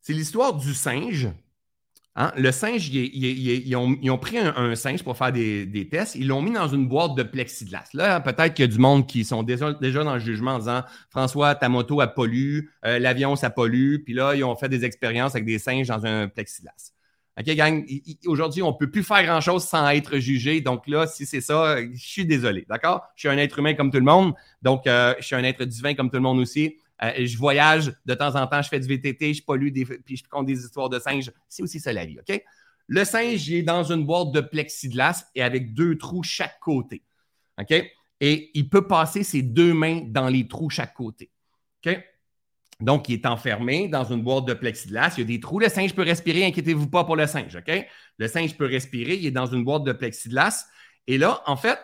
C'est 0.00 0.14
l'histoire 0.14 0.54
du 0.54 0.72
singe. 0.72 1.28
Hein? 2.16 2.32
Le 2.36 2.50
singe, 2.50 2.88
ils, 2.88 3.76
ont, 3.76 4.18
pris 4.18 4.38
un, 4.38 4.74
singe 4.74 5.04
pour 5.04 5.16
faire 5.16 5.32
des, 5.32 5.88
tests, 5.90 6.16
ils 6.16 6.26
l'ont 6.26 6.42
mis 6.42 6.50
dans 6.50 6.68
une 6.68 6.88
boîte 6.88 7.14
de 7.14 7.22
plexiglas. 7.22 7.88
Là, 7.94 8.20
peut-être 8.20 8.54
qu'il 8.54 8.64
y 8.64 8.68
a 8.68 8.72
du 8.72 8.78
monde 8.78 9.06
qui 9.06 9.24
sont 9.24 9.42
déjà, 9.42 9.72
dans 9.72 10.14
le 10.14 10.20
jugement 10.20 10.54
en 10.54 10.58
disant 10.58 10.82
François, 11.10 11.54
ta 11.54 11.68
moto, 11.68 12.00
a 12.00 12.08
pollue, 12.08 12.62
euh, 12.84 12.98
l'avion, 12.98 13.36
ça 13.36 13.50
pollue. 13.50 13.98
Puis 14.04 14.14
là, 14.14 14.34
ils 14.34 14.42
ont 14.42 14.56
fait 14.56 14.68
des 14.68 14.84
expériences 14.84 15.34
avec 15.34 15.46
des 15.46 15.58
singes 15.58 15.86
dans 15.86 16.04
un 16.04 16.28
plexiglas. 16.28 16.92
OK, 17.38 17.46
gang, 17.54 17.86
aujourd'hui, 18.26 18.62
on 18.62 18.72
ne 18.72 18.76
peut 18.76 18.90
plus 18.90 19.04
faire 19.04 19.22
grand-chose 19.24 19.64
sans 19.64 19.88
être 19.90 20.18
jugé. 20.18 20.60
Donc 20.60 20.86
là, 20.88 21.06
si 21.06 21.24
c'est 21.24 21.40
ça, 21.40 21.76
je 21.80 22.06
suis 22.06 22.26
désolé. 22.26 22.66
D'accord? 22.68 23.04
Je 23.14 23.20
suis 23.20 23.28
un 23.28 23.38
être 23.38 23.58
humain 23.60 23.74
comme 23.74 23.90
tout 23.90 23.98
le 23.98 24.04
monde. 24.04 24.34
Donc, 24.62 24.86
euh, 24.86 25.14
je 25.20 25.26
suis 25.26 25.36
un 25.36 25.44
être 25.44 25.64
divin 25.64 25.94
comme 25.94 26.10
tout 26.10 26.16
le 26.16 26.22
monde 26.22 26.38
aussi. 26.38 26.76
Euh, 27.02 27.12
je 27.18 27.36
voyage 27.38 27.92
de 28.04 28.14
temps 28.14 28.34
en 28.34 28.46
temps, 28.46 28.62
je 28.62 28.68
fais 28.68 28.80
du 28.80 28.86
VTT, 28.86 29.34
je 29.34 29.42
pollue 29.42 29.70
des, 29.70 29.84
puis 29.84 30.16
je 30.16 30.24
compte 30.28 30.46
des 30.46 30.58
histoires 30.64 30.88
de 30.88 30.98
singes. 30.98 31.30
C'est 31.48 31.62
aussi 31.62 31.80
ça 31.80 31.92
la 31.92 32.04
vie, 32.04 32.18
OK? 32.18 32.42
Le 32.86 33.04
singe, 33.04 33.48
il 33.48 33.56
est 33.56 33.62
dans 33.62 33.84
une 33.84 34.04
boîte 34.04 34.32
de 34.32 34.40
plexiglas 34.40 35.24
et 35.34 35.42
avec 35.42 35.74
deux 35.74 35.96
trous 35.96 36.24
chaque 36.24 36.58
côté. 36.58 37.04
OK? 37.58 37.72
Et 38.20 38.50
il 38.52 38.68
peut 38.68 38.86
passer 38.86 39.22
ses 39.22 39.42
deux 39.42 39.72
mains 39.72 40.02
dans 40.06 40.28
les 40.28 40.48
trous 40.48 40.70
chaque 40.70 40.94
côté. 40.94 41.30
OK? 41.86 42.02
Donc, 42.80 43.08
il 43.08 43.14
est 43.14 43.26
enfermé 43.26 43.86
dans 43.86 44.04
une 44.04 44.22
boîte 44.22 44.46
de 44.46 44.54
plexiglas. 44.54 45.14
Il 45.16 45.20
y 45.20 45.22
a 45.22 45.26
des 45.26 45.38
trous. 45.38 45.60
Le 45.60 45.68
singe 45.68 45.94
peut 45.94 46.02
respirer. 46.02 46.44
Inquiétez-vous 46.44 46.88
pas 46.88 47.04
pour 47.04 47.14
le 47.14 47.28
singe. 47.28 47.54
OK? 47.54 47.86
Le 48.18 48.26
singe 48.26 48.56
peut 48.56 48.66
respirer. 48.66 49.14
Il 49.14 49.26
est 49.26 49.30
dans 49.30 49.46
une 49.46 49.62
boîte 49.62 49.84
de 49.84 49.92
plexiglas. 49.92 50.66
Et 51.06 51.16
là, 51.16 51.42
en 51.46 51.56
fait, 51.56 51.78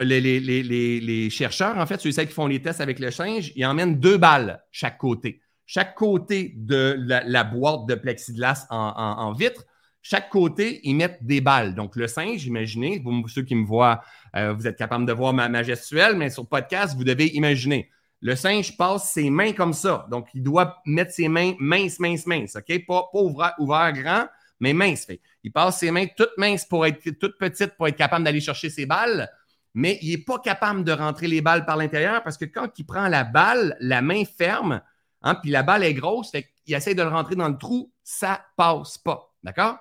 les, 0.00 1.30
chercheurs, 1.30 1.78
en 1.78 1.86
fait, 1.86 2.00
ceux 2.00 2.10
qui 2.10 2.32
font 2.32 2.46
les 2.46 2.62
tests 2.62 2.80
avec 2.80 2.98
le 2.98 3.10
singe, 3.10 3.52
ils 3.56 3.66
emmènent 3.66 3.98
deux 3.98 4.18
balles 4.18 4.62
chaque 4.70 4.98
côté. 4.98 5.40
Chaque 5.66 5.94
côté 5.94 6.54
de 6.56 6.96
la, 6.98 7.44
boîte 7.44 7.86
de 7.86 7.94
plexiglas 7.94 8.66
en, 8.70 9.32
vitre, 9.32 9.64
chaque 10.00 10.30
côté, 10.30 10.80
ils 10.84 10.94
mettent 10.94 11.22
des 11.22 11.40
balles. 11.40 11.74
Donc, 11.74 11.96
le 11.96 12.06
singe, 12.06 12.46
imaginez, 12.46 13.02
vous, 13.04 13.28
ceux 13.28 13.42
qui 13.42 13.54
me 13.54 13.66
voient, 13.66 14.00
euh, 14.36 14.54
vous 14.54 14.66
êtes 14.66 14.76
capable 14.76 15.04
de 15.04 15.12
voir 15.12 15.34
ma, 15.34 15.48
ma 15.48 15.62
mais 15.62 16.30
sur 16.30 16.42
le 16.42 16.48
podcast, 16.48 16.96
vous 16.96 17.04
devez 17.04 17.26
imaginer 17.34 17.90
le 18.20 18.34
singe 18.34 18.76
passe 18.76 19.12
ses 19.12 19.30
mains 19.30 19.52
comme 19.52 19.72
ça. 19.72 20.06
Donc, 20.10 20.28
il 20.34 20.42
doit 20.42 20.80
mettre 20.86 21.12
ses 21.12 21.28
mains 21.28 21.54
minces, 21.58 22.00
minces, 22.00 22.26
minces. 22.26 22.56
OK? 22.56 22.86
Pas, 22.86 23.04
ouvert, 23.12 23.92
grand, 23.92 24.26
mais 24.60 24.72
mince. 24.72 25.06
Il 25.44 25.52
passe 25.52 25.78
ses 25.78 25.90
mains 25.90 26.06
toutes 26.16 26.36
minces 26.36 26.64
pour 26.64 26.84
être 26.84 26.98
toutes 27.18 27.38
petites 27.38 27.76
pour 27.76 27.86
être 27.88 27.96
capable 27.96 28.24
d'aller 28.24 28.40
chercher 28.40 28.70
ses 28.70 28.86
balles, 28.86 29.30
mais 29.78 29.96
il 30.02 30.10
n'est 30.10 30.24
pas 30.24 30.40
capable 30.40 30.82
de 30.82 30.90
rentrer 30.90 31.28
les 31.28 31.40
balles 31.40 31.64
par 31.64 31.76
l'intérieur 31.76 32.24
parce 32.24 32.36
que 32.36 32.44
quand 32.44 32.76
il 32.80 32.84
prend 32.84 33.06
la 33.06 33.22
balle, 33.22 33.76
la 33.78 34.02
main 34.02 34.24
ferme, 34.24 34.82
hein, 35.22 35.36
puis 35.36 35.52
la 35.52 35.62
balle 35.62 35.84
est 35.84 35.94
grosse, 35.94 36.32
il 36.66 36.74
essaie 36.74 36.96
de 36.96 37.02
le 37.02 37.08
rentrer 37.08 37.36
dans 37.36 37.48
le 37.48 37.56
trou, 37.56 37.92
ça 38.02 38.44
passe 38.56 38.98
pas. 38.98 39.32
D'accord? 39.44 39.78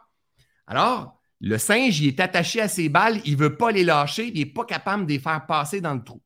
Alors, 0.67 1.19
le 1.41 1.57
singe, 1.57 1.99
il 1.99 2.09
est 2.09 2.19
attaché 2.19 2.61
à 2.61 2.67
ses 2.67 2.89
balles, 2.89 3.19
il 3.25 3.33
ne 3.33 3.39
veut 3.39 3.57
pas 3.57 3.71
les 3.71 3.83
lâcher, 3.83 4.27
il 4.27 4.37
n'est 4.37 4.45
pas 4.45 4.65
capable 4.65 5.07
de 5.07 5.13
les 5.13 5.19
faire 5.19 5.43
passer 5.47 5.81
dans 5.81 5.95
le 5.95 6.03
trou. 6.03 6.21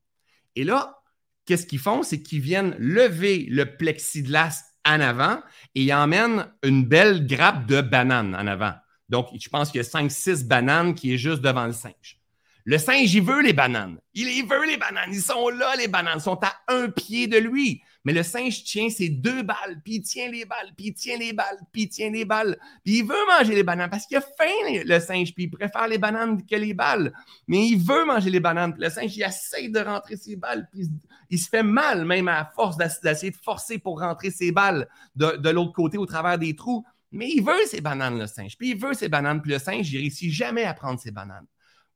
Et 0.57 0.65
là, 0.65 0.99
qu'est-ce 1.45 1.65
qu'ils 1.65 1.79
font? 1.79 2.03
C'est 2.03 2.21
qu'ils 2.21 2.41
viennent 2.41 2.75
lever 2.77 3.47
le 3.49 3.77
plexiglas 3.77 4.65
en 4.85 4.99
avant 4.99 5.41
et 5.75 5.83
ils 5.83 5.93
emmènent 5.93 6.45
une 6.61 6.83
belle 6.83 7.25
grappe 7.25 7.67
de 7.67 7.79
bananes 7.79 8.35
en 8.35 8.47
avant. 8.47 8.73
Donc, 9.07 9.29
je 9.39 9.47
pense 9.47 9.71
qu'il 9.71 9.81
y 9.81 9.85
a 9.85 9.87
5-6 9.87 10.45
bananes 10.45 10.93
qui 10.93 11.13
est 11.13 11.17
juste 11.17 11.41
devant 11.41 11.67
le 11.67 11.71
singe. 11.71 12.20
Le 12.65 12.77
singe, 12.77 13.13
il 13.13 13.23
veut 13.23 13.41
les 13.41 13.53
bananes. 13.53 13.97
Il, 14.13 14.45
veut 14.47 14.65
les 14.65 14.77
bananes. 14.77 15.09
Ils 15.11 15.21
sont 15.21 15.49
là, 15.49 15.75
les 15.77 15.87
bananes. 15.87 16.17
Ils 16.17 16.21
sont 16.21 16.39
à 16.43 16.53
un 16.67 16.89
pied 16.89 17.27
de 17.27 17.37
lui. 17.37 17.81
Mais 18.03 18.13
le 18.13 18.23
singe 18.23 18.63
tient 18.63 18.89
ses 18.89 19.09
deux 19.09 19.43
balles, 19.43 19.79
puis 19.83 19.95
il 19.95 20.01
tient 20.01 20.29
les 20.29 20.43
balles, 20.45 20.71
puis 20.75 20.87
il 20.87 20.93
tient 20.93 21.17
les 21.17 21.33
balles, 21.33 21.59
puis 21.71 21.83
il 21.83 21.89
tient 21.89 22.09
les 22.09 22.25
balles. 22.25 22.57
Puis 22.83 22.99
il 22.99 23.05
veut 23.05 23.25
manger 23.27 23.53
les 23.53 23.63
bananes 23.63 23.91
parce 23.91 24.07
qu'il 24.07 24.17
a 24.17 24.21
faim, 24.21 24.83
le 24.85 24.99
singe, 24.99 25.35
puis 25.35 25.43
il 25.43 25.51
préfère 25.51 25.87
les 25.87 25.99
bananes 25.99 26.43
que 26.43 26.55
les 26.55 26.73
balles. 26.73 27.13
Mais 27.47 27.67
il 27.67 27.77
veut 27.77 28.05
manger 28.05 28.31
les 28.31 28.39
bananes. 28.39 28.73
Puis 28.73 28.81
le 28.81 28.89
singe, 28.89 29.15
il 29.15 29.21
essaie 29.21 29.69
de 29.69 29.79
rentrer 29.79 30.17
ses 30.17 30.35
balles, 30.35 30.67
puis 30.71 30.89
il 31.29 31.39
se 31.39 31.47
fait 31.47 31.63
mal, 31.63 32.05
même 32.05 32.27
à 32.27 32.51
force 32.55 32.75
d'essayer 32.77 33.31
de 33.31 33.37
forcer 33.37 33.77
pour 33.77 33.99
rentrer 33.99 34.31
ses 34.31 34.51
balles 34.51 34.87
de, 35.15 35.37
de 35.37 35.49
l'autre 35.51 35.73
côté 35.73 35.99
au 35.99 36.05
travers 36.07 36.39
des 36.39 36.55
trous. 36.55 36.83
Mais 37.11 37.29
il 37.29 37.43
veut 37.43 37.65
ses 37.67 37.81
bananes, 37.81 38.17
le 38.17 38.25
singe. 38.25 38.57
Puis 38.57 38.71
il 38.71 38.77
veut 38.77 38.93
ses 38.93 39.09
bananes, 39.09 39.41
puis 39.41 39.51
le 39.51 39.59
singe, 39.59 39.91
il 39.91 39.99
réussit 39.99 40.31
jamais 40.31 40.63
à 40.63 40.73
prendre 40.73 40.99
ses 40.99 41.11
bananes. 41.11 41.45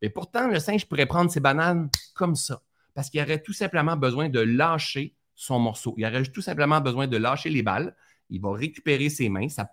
Mais 0.01 0.09
pourtant, 0.09 0.47
le 0.47 0.59
singe 0.59 0.85
pourrait 0.87 1.05
prendre 1.05 1.31
ses 1.31 1.39
bananes 1.39 1.89
comme 2.13 2.35
ça, 2.35 2.61
parce 2.93 3.09
qu'il 3.09 3.21
aurait 3.21 3.41
tout 3.41 3.53
simplement 3.53 3.95
besoin 3.95 4.29
de 4.29 4.39
lâcher 4.39 5.15
son 5.35 5.59
morceau. 5.59 5.93
Il 5.97 6.05
aurait 6.05 6.23
tout 6.23 6.41
simplement 6.41 6.81
besoin 6.81 7.07
de 7.07 7.17
lâcher 7.17 7.49
les 7.49 7.63
balles. 7.63 7.95
Il 8.29 8.41
va 8.41 8.53
récupérer 8.53 9.09
ses 9.09 9.29
mains, 9.29 9.47
sa, 9.49 9.71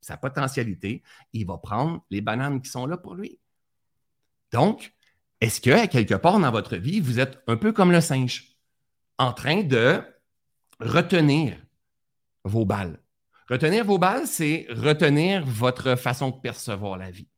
sa 0.00 0.16
potentialité. 0.16 1.02
Il 1.32 1.46
va 1.46 1.58
prendre 1.58 2.04
les 2.10 2.20
bananes 2.20 2.62
qui 2.62 2.70
sont 2.70 2.86
là 2.86 2.96
pour 2.96 3.14
lui. 3.14 3.38
Donc, 4.52 4.94
est-ce 5.40 5.60
que, 5.60 5.86
quelque 5.86 6.14
part 6.14 6.38
dans 6.38 6.50
votre 6.50 6.76
vie, 6.76 7.00
vous 7.00 7.20
êtes 7.20 7.42
un 7.46 7.56
peu 7.56 7.72
comme 7.72 7.92
le 7.92 8.00
singe, 8.00 8.56
en 9.18 9.32
train 9.32 9.62
de 9.62 10.00
retenir 10.80 11.56
vos 12.44 12.64
balles? 12.64 13.00
Retenir 13.48 13.84
vos 13.84 13.98
balles, 13.98 14.26
c'est 14.26 14.66
retenir 14.70 15.44
votre 15.46 15.96
façon 15.96 16.30
de 16.30 16.40
percevoir 16.40 16.98
la 16.98 17.10
vie. 17.10 17.28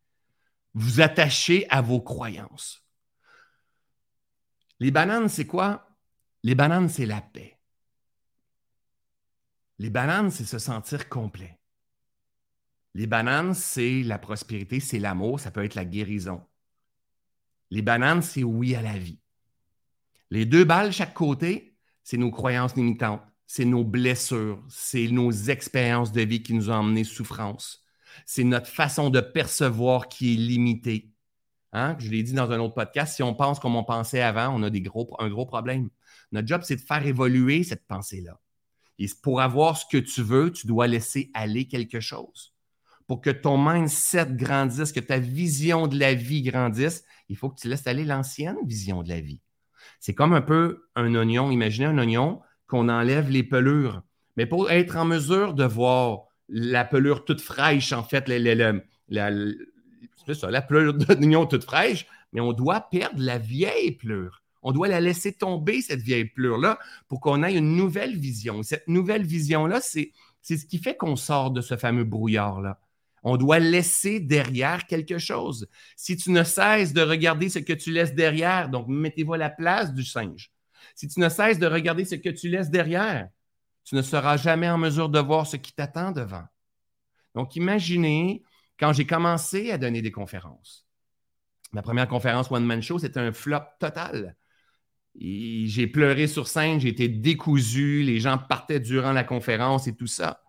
Vous 0.74 1.00
attachez 1.00 1.68
à 1.68 1.80
vos 1.80 2.00
croyances. 2.00 2.84
Les 4.78 4.90
bananes, 4.90 5.28
c'est 5.28 5.46
quoi? 5.46 5.96
Les 6.42 6.54
bananes, 6.54 6.88
c'est 6.88 7.06
la 7.06 7.20
paix. 7.20 7.58
Les 9.78 9.90
bananes, 9.90 10.30
c'est 10.30 10.44
se 10.44 10.58
sentir 10.58 11.08
complet. 11.08 11.58
Les 12.94 13.06
bananes, 13.06 13.54
c'est 13.54 14.02
la 14.02 14.18
prospérité, 14.18 14.80
c'est 14.80 14.98
l'amour, 14.98 15.40
ça 15.40 15.50
peut 15.50 15.64
être 15.64 15.74
la 15.74 15.84
guérison. 15.84 16.44
Les 17.70 17.82
bananes, 17.82 18.22
c'est 18.22 18.42
oui 18.42 18.74
à 18.74 18.82
la 18.82 18.98
vie. 18.98 19.20
Les 20.30 20.44
deux 20.44 20.64
balles 20.64 20.92
chaque 20.92 21.14
côté, 21.14 21.76
c'est 22.02 22.16
nos 22.16 22.30
croyances 22.30 22.76
limitantes, 22.76 23.22
c'est 23.46 23.64
nos 23.64 23.84
blessures, 23.84 24.64
c'est 24.68 25.08
nos 25.08 25.30
expériences 25.30 26.12
de 26.12 26.22
vie 26.22 26.42
qui 26.42 26.54
nous 26.54 26.70
ont 26.70 26.74
emmené 26.74 27.04
souffrance. 27.04 27.79
C'est 28.26 28.44
notre 28.44 28.68
façon 28.68 29.10
de 29.10 29.20
percevoir 29.20 30.08
qui 30.08 30.34
est 30.34 30.36
limitée. 30.36 31.10
Hein? 31.72 31.96
Je 31.98 32.10
l'ai 32.10 32.22
dit 32.22 32.32
dans 32.32 32.50
un 32.50 32.58
autre 32.58 32.74
podcast, 32.74 33.14
si 33.14 33.22
on 33.22 33.34
pense 33.34 33.60
comme 33.60 33.76
on 33.76 33.84
pensait 33.84 34.22
avant, 34.22 34.54
on 34.54 34.62
a 34.62 34.70
des 34.70 34.80
gros, 34.80 35.14
un 35.18 35.28
gros 35.28 35.46
problème. 35.46 35.88
Notre 36.32 36.48
job, 36.48 36.62
c'est 36.64 36.76
de 36.76 36.80
faire 36.80 37.06
évoluer 37.06 37.62
cette 37.62 37.86
pensée-là. 37.86 38.40
Et 38.98 39.06
pour 39.22 39.40
avoir 39.40 39.76
ce 39.76 39.86
que 39.90 39.98
tu 39.98 40.22
veux, 40.22 40.52
tu 40.52 40.66
dois 40.66 40.86
laisser 40.86 41.30
aller 41.32 41.66
quelque 41.66 42.00
chose. 42.00 42.54
Pour 43.06 43.20
que 43.20 43.30
ton 43.30 43.56
mindset 43.58 44.26
grandisse, 44.32 44.92
que 44.92 45.00
ta 45.00 45.18
vision 45.18 45.86
de 45.86 45.98
la 45.98 46.14
vie 46.14 46.42
grandisse, 46.42 47.04
il 47.28 47.36
faut 47.36 47.48
que 47.48 47.60
tu 47.60 47.68
laisses 47.68 47.86
aller 47.86 48.04
l'ancienne 48.04 48.56
vision 48.64 49.02
de 49.02 49.08
la 49.08 49.20
vie. 49.20 49.40
C'est 50.00 50.14
comme 50.14 50.32
un 50.32 50.42
peu 50.42 50.88
un 50.94 51.14
oignon. 51.14 51.50
Imaginez 51.50 51.86
un 51.86 51.98
oignon 51.98 52.40
qu'on 52.66 52.88
enlève 52.88 53.30
les 53.30 53.42
pelures. 53.42 54.02
Mais 54.36 54.46
pour 54.46 54.70
être 54.70 54.96
en 54.96 55.04
mesure 55.04 55.54
de 55.54 55.64
voir 55.64 56.26
la 56.50 56.84
pelure 56.84 57.24
toute 57.24 57.40
fraîche, 57.40 57.92
en 57.92 58.02
fait, 58.02 58.28
la, 58.28 58.72
ça, 60.34 60.62
pelure 60.62 60.94
d'oignon 60.94 61.46
toute 61.46 61.64
fraîche, 61.64 62.06
mais 62.32 62.40
on 62.40 62.52
doit 62.52 62.80
perdre 62.80 63.22
la 63.22 63.38
vieille 63.38 63.92
pelure. 63.92 64.42
On 64.62 64.72
doit 64.72 64.88
la 64.88 65.00
laisser 65.00 65.32
tomber, 65.32 65.80
cette 65.80 66.02
vieille 66.02 66.26
pleure-là, 66.26 66.78
pour 67.08 67.20
qu'on 67.20 67.42
ait 67.42 67.54
une 67.54 67.76
nouvelle 67.76 68.16
vision. 68.16 68.62
Cette 68.62 68.86
nouvelle 68.88 69.24
vision-là, 69.24 69.80
c'est 69.80 70.12
ce 70.42 70.66
qui 70.66 70.78
fait 70.78 70.96
qu'on 70.96 71.16
sort 71.16 71.50
de 71.50 71.60
ce 71.60 71.76
fameux 71.76 72.04
brouillard-là. 72.04 72.78
On 73.22 73.36
doit 73.36 73.58
laisser 73.58 74.18
derrière 74.20 74.86
quelque 74.86 75.18
chose. 75.18 75.68
Si 75.96 76.16
tu 76.16 76.30
ne 76.30 76.42
cesses 76.42 76.92
de 76.92 77.02
regarder 77.02 77.48
ce 77.48 77.58
que 77.58 77.72
tu 77.72 77.90
laisses 77.92 78.14
derrière, 78.14 78.68
donc 78.68 78.86
mettez-vous 78.88 79.34
à 79.34 79.38
la 79.38 79.50
place 79.50 79.92
du 79.92 80.04
singe. 80.04 80.50
Si 80.94 81.06
tu 81.08 81.20
ne 81.20 81.28
cesses 81.28 81.58
de 81.58 81.66
regarder 81.66 82.04
ce 82.04 82.14
que 82.14 82.30
tu 82.30 82.48
laisses 82.48 82.70
derrière, 82.70 83.28
tu 83.84 83.94
ne 83.94 84.02
seras 84.02 84.36
jamais 84.36 84.68
en 84.68 84.78
mesure 84.78 85.08
de 85.08 85.18
voir 85.18 85.46
ce 85.46 85.56
qui 85.56 85.72
t'attend 85.72 86.12
devant. 86.12 86.44
Donc, 87.34 87.56
imaginez 87.56 88.42
quand 88.78 88.92
j'ai 88.92 89.06
commencé 89.06 89.70
à 89.70 89.78
donner 89.78 90.02
des 90.02 90.10
conférences. 90.10 90.86
Ma 91.72 91.82
première 91.82 92.08
conférence 92.08 92.50
One 92.50 92.64
Man 92.64 92.82
Show, 92.82 92.98
c'était 92.98 93.20
un 93.20 93.32
flop 93.32 93.62
total. 93.78 94.36
J'ai 95.14 95.86
pleuré 95.86 96.26
sur 96.26 96.48
scène, 96.48 96.80
j'ai 96.80 96.88
été 96.88 97.08
décousu, 97.08 98.02
les 98.02 98.20
gens 98.20 98.38
partaient 98.38 98.80
durant 98.80 99.12
la 99.12 99.24
conférence 99.24 99.86
et 99.86 99.94
tout 99.94 100.06
ça. 100.06 100.42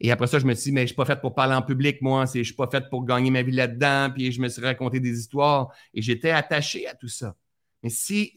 Et 0.00 0.10
après 0.10 0.26
ça, 0.26 0.38
je 0.38 0.46
me 0.46 0.54
suis 0.54 0.64
dit, 0.64 0.72
mais 0.72 0.80
je 0.80 0.84
ne 0.84 0.88
suis 0.88 0.96
pas 0.96 1.04
fait 1.04 1.20
pour 1.20 1.34
parler 1.34 1.54
en 1.54 1.62
public, 1.62 2.02
moi, 2.02 2.24
je 2.32 2.38
ne 2.38 2.44
suis 2.44 2.54
pas 2.54 2.68
fait 2.70 2.88
pour 2.90 3.04
gagner 3.04 3.30
ma 3.30 3.42
vie 3.42 3.52
là-dedans, 3.52 4.10
puis 4.14 4.32
je 4.32 4.40
me 4.40 4.48
suis 4.48 4.62
raconté 4.62 5.00
des 5.00 5.18
histoires 5.18 5.72
et 5.94 6.02
j'étais 6.02 6.30
attaché 6.30 6.86
à 6.86 6.94
tout 6.94 7.08
ça. 7.08 7.34
Mais 7.84 7.90
si, 7.90 8.34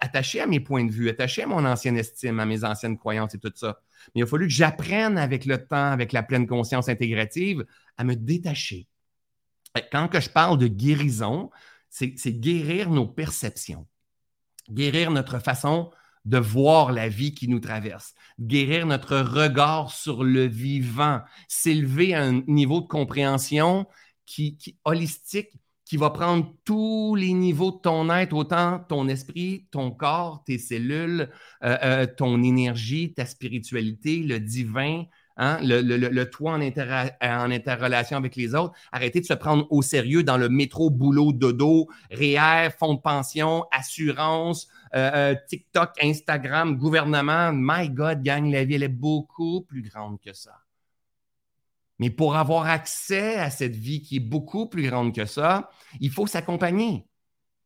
attaché 0.00 0.40
à 0.40 0.48
mes 0.48 0.58
points 0.58 0.84
de 0.84 0.90
vue, 0.90 1.08
attaché 1.08 1.44
à 1.44 1.46
mon 1.46 1.64
ancienne 1.64 1.96
estime, 1.96 2.40
à 2.40 2.46
mes 2.46 2.64
anciennes 2.64 2.98
croyances 2.98 3.34
et 3.34 3.38
tout 3.38 3.52
ça. 3.54 3.80
Mais 4.14 4.20
il 4.20 4.24
a 4.24 4.26
fallu 4.26 4.46
que 4.48 4.52
j'apprenne 4.52 5.18
avec 5.18 5.44
le 5.44 5.64
temps, 5.64 5.92
avec 5.92 6.12
la 6.12 6.24
pleine 6.24 6.48
conscience 6.48 6.88
intégrative, 6.88 7.64
à 7.96 8.02
me 8.02 8.16
détacher. 8.16 8.88
Quand 9.92 10.08
je 10.18 10.30
parle 10.30 10.58
de 10.58 10.66
guérison, 10.66 11.50
c'est 11.90 12.40
guérir 12.40 12.90
nos 12.90 13.06
perceptions 13.06 13.86
guérir 14.70 15.10
notre 15.10 15.38
façon 15.38 15.90
de 16.24 16.38
voir 16.38 16.92
la 16.92 17.08
vie 17.08 17.34
qui 17.34 17.48
nous 17.48 17.60
traverse, 17.60 18.14
guérir 18.40 18.86
notre 18.86 19.18
regard 19.18 19.92
sur 19.92 20.24
le 20.24 20.46
vivant, 20.46 21.20
s'élever 21.46 22.14
à 22.14 22.22
un 22.22 22.42
niveau 22.48 22.80
de 22.80 22.86
compréhension 22.86 23.86
qui, 24.24 24.58
holistique, 24.84 25.52
qui 25.86 25.96
va 25.96 26.10
prendre 26.10 26.52
tous 26.64 27.14
les 27.14 27.32
niveaux 27.32 27.70
de 27.70 27.78
ton 27.78 28.10
être, 28.10 28.34
autant 28.34 28.80
ton 28.88 29.06
esprit, 29.06 29.66
ton 29.70 29.92
corps, 29.92 30.42
tes 30.44 30.58
cellules, 30.58 31.30
euh, 31.62 31.76
euh, 31.82 32.06
ton 32.06 32.42
énergie, 32.42 33.14
ta 33.14 33.24
spiritualité, 33.24 34.18
le 34.18 34.40
divin, 34.40 35.04
hein, 35.36 35.58
le, 35.62 36.24
toi 36.24 36.54
en, 36.54 36.60
en, 36.60 37.50
interrelation 37.52 38.16
avec 38.16 38.34
les 38.34 38.56
autres. 38.56 38.74
Arrêtez 38.90 39.20
de 39.20 39.26
se 39.26 39.34
prendre 39.34 39.64
au 39.70 39.80
sérieux 39.80 40.24
dans 40.24 40.36
le 40.36 40.48
métro, 40.48 40.90
boulot, 40.90 41.32
dodo, 41.32 41.88
REER, 42.10 42.70
fonds 42.76 42.94
de 42.94 43.00
pension, 43.00 43.64
assurance, 43.70 44.66
euh, 44.96 45.10
euh, 45.14 45.34
TikTok, 45.48 45.90
Instagram, 46.02 46.76
gouvernement. 46.76 47.52
My 47.52 47.88
God, 47.90 48.22
gang, 48.22 48.50
la 48.50 48.64
vie, 48.64 48.74
elle 48.74 48.82
est 48.82 48.88
beaucoup 48.88 49.62
plus 49.62 49.82
grande 49.82 50.20
que 50.20 50.32
ça. 50.32 50.65
Mais 51.98 52.10
pour 52.10 52.36
avoir 52.36 52.66
accès 52.66 53.36
à 53.36 53.50
cette 53.50 53.76
vie 53.76 54.02
qui 54.02 54.16
est 54.16 54.20
beaucoup 54.20 54.68
plus 54.68 54.88
grande 54.88 55.14
que 55.14 55.24
ça, 55.24 55.70
il 56.00 56.10
faut 56.10 56.26
s'accompagner. 56.26 57.06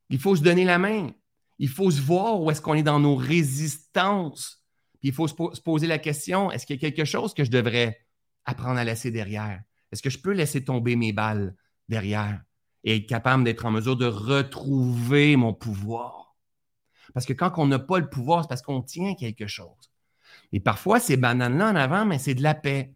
Il 0.09 0.19
faut 0.19 0.37
se 0.37 0.43
donner 0.43 0.65
la 0.65 0.79
main. 0.79 1.11
Il 1.59 1.69
faut 1.69 1.91
se 1.91 2.01
voir 2.01 2.41
où 2.41 2.51
est-ce 2.51 2.61
qu'on 2.61 2.75
est 2.75 2.83
dans 2.83 3.01
nos 3.01 3.17
résistances. 3.17 4.65
Puis 5.01 5.09
il 5.09 5.15
faut 5.15 5.29
se, 5.29 5.35
poser 5.35 5.87
la 5.87 5.99
question, 5.99 6.51
est-ce 6.51 6.67
qu'il 6.67 6.77
y 6.77 6.79
a 6.79 6.91
quelque 6.91 7.05
chose 7.05 7.35
que 7.35 7.45
je 7.45 7.51
devrais 7.51 7.99
apprendre 8.45 8.79
à 8.79 8.85
laisser 8.85 9.11
derrière? 9.11 9.63
Est-ce 9.91 10.03
que 10.03 10.11
je 10.11 10.19
peux 10.19 10.33
laisser 10.33 10.65
tomber 10.65 10.95
mes 10.95 11.13
balles 11.13 11.57
derrière 11.89 12.43
et 12.85 12.97
être 12.97 13.07
capable 13.07 13.45
d'être 13.45 13.67
en 13.67 13.71
mesure 13.71 13.97
de 13.97 14.07
retrouver 14.07 15.37
mon 15.37 15.55
pouvoir? 15.55 16.37
Parce 17.15 17.27
que 17.27 17.33
quand 17.33 17.53
on 17.57 17.67
n'a 17.67 17.79
pas 17.79 17.99
le 17.99 18.09
pouvoir, 18.09 18.43
c'est 18.43 18.49
parce 18.49 18.63
qu'on 18.63 18.83
tient 18.83 19.15
quelque 19.15 19.47
chose. 19.47 19.91
Et 20.53 20.61
parfois, 20.61 21.01
ces 21.01 21.17
bananes-là 21.17 21.71
en 21.71 21.77
avant, 21.77 22.05
mais 22.05 22.19
c'est 22.19 22.35
de 22.35 22.43
la 22.43 22.55
paix. 22.55 22.95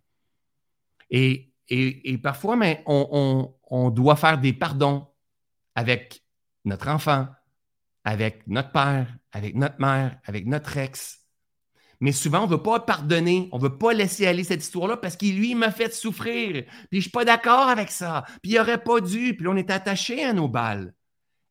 Et, 1.14 2.18
parfois, 2.22 2.56
mais 2.56 2.82
on, 2.86 3.90
doit 3.90 4.16
faire 4.16 4.38
des 4.38 4.52
pardons 4.52 5.06
avec 5.74 6.24
notre 6.64 6.88
enfant, 6.88 7.28
avec 8.04 8.46
notre 8.48 8.72
père, 8.72 9.06
avec 9.32 9.54
notre 9.54 9.80
mère, 9.80 10.18
avec 10.24 10.46
notre 10.46 10.76
ex. 10.76 11.20
Mais 12.00 12.12
souvent, 12.12 12.40
on 12.40 12.46
ne 12.46 12.50
veut 12.50 12.62
pas 12.62 12.80
pardonner, 12.80 13.48
on 13.52 13.58
ne 13.58 13.62
veut 13.62 13.78
pas 13.78 13.92
laisser 13.92 14.26
aller 14.26 14.44
cette 14.44 14.62
histoire-là 14.62 14.96
parce 14.96 15.16
qu'il, 15.16 15.38
lui, 15.38 15.54
m'a 15.54 15.70
fait 15.70 15.94
souffrir. 15.94 16.64
Puis 16.64 16.88
je 16.90 16.96
ne 16.96 17.00
suis 17.02 17.10
pas 17.10 17.24
d'accord 17.24 17.68
avec 17.68 17.90
ça. 17.90 18.24
Puis 18.42 18.52
il 18.52 18.56
n'aurait 18.56 18.82
pas 18.82 19.00
dû. 19.00 19.36
Puis 19.36 19.46
on 19.46 19.56
est 19.56 19.70
attaché 19.70 20.24
à 20.24 20.32
nos 20.32 20.48
balles. 20.48 20.94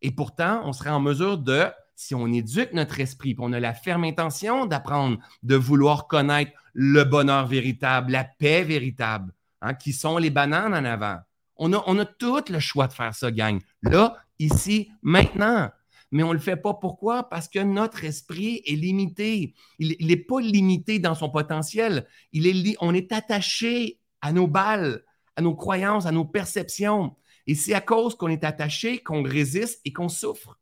Et 0.02 0.12
pourtant, 0.12 0.62
on 0.66 0.74
serait 0.74 0.90
en 0.90 1.00
mesure 1.00 1.38
de, 1.38 1.68
si 1.96 2.14
on 2.14 2.28
éduque 2.28 2.74
notre 2.74 3.00
esprit, 3.00 3.34
puis 3.34 3.46
on 3.46 3.54
a 3.54 3.60
la 3.60 3.74
ferme 3.74 4.04
intention 4.04 4.66
d'apprendre, 4.66 5.18
de 5.42 5.56
vouloir 5.56 6.08
connaître 6.08 6.52
le 6.74 7.04
bonheur 7.04 7.48
véritable, 7.48 8.12
la 8.12 8.26
paix 8.26 8.64
véritable, 8.64 9.34
Hein, 9.66 9.76
qui 9.76 9.94
sont 9.94 10.18
les 10.18 10.30
bananes 10.30 10.74
en 10.74 10.84
avant. 10.84 11.20
On 11.56 11.72
a, 11.72 11.82
on 11.88 12.04
tout 12.20 12.42
le 12.50 12.60
choix 12.60 12.88
de 12.88 12.94
faire 12.94 13.16
ça, 13.16 13.32
gang. 13.32 13.62
Là, 13.82 14.18
ici, 14.38 14.92
maintenant. 15.02 15.72
Mais 16.12 16.22
on 16.22 16.30
ne 16.30 16.34
le 16.34 16.40
fait 16.40 16.58
pas. 16.58 16.74
Pourquoi? 16.74 17.30
Parce 17.30 17.48
que 17.48 17.60
notre 17.60 18.04
esprit 18.04 18.62
est 18.66 18.76
limité. 18.76 19.56
Il 19.80 20.06
n'est 20.06 20.18
pas 20.18 20.42
limité 20.42 21.00
dans 21.00 21.16
son 21.16 21.30
potentiel. 21.30 22.06
Il 22.34 22.46
est, 22.46 22.76
on 22.82 22.94
est 22.94 23.14
attaché 23.14 24.02
à 24.20 24.34
nos 24.34 24.48
balles, 24.48 25.06
à 25.38 25.42
nos 25.42 25.56
croyances, 25.56 26.06
à 26.08 26.12
nos 26.12 26.26
perceptions. 26.26 27.16
Et 27.48 27.56
c'est 27.56 27.74
à 27.74 27.80
cause 27.80 28.16
qu'on 28.16 28.28
est 28.28 28.44
attaché 28.44 29.02
qu'on 29.02 29.24
résiste 29.24 29.80
et 29.86 29.94
qu'on 29.94 30.10
souffre. 30.10 30.60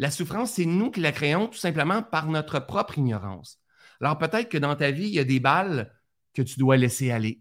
La 0.00 0.10
souffrance, 0.10 0.50
c'est 0.52 0.66
nous 0.66 0.90
qui 0.90 0.98
la 0.98 1.12
créons 1.12 1.46
tout 1.46 1.58
simplement 1.58 2.02
par 2.02 2.26
notre 2.26 2.58
propre 2.58 2.98
ignorance. 2.98 3.60
Alors 4.00 4.18
peut-être 4.18 4.48
que 4.48 4.58
dans 4.58 4.74
ta 4.74 4.90
vie, 4.90 5.06
il 5.06 5.14
y 5.14 5.20
a 5.20 5.24
des 5.24 5.40
balles 5.40 5.94
que 6.34 6.42
tu 6.42 6.58
dois 6.58 6.76
laisser 6.76 7.12
aller 7.12 7.40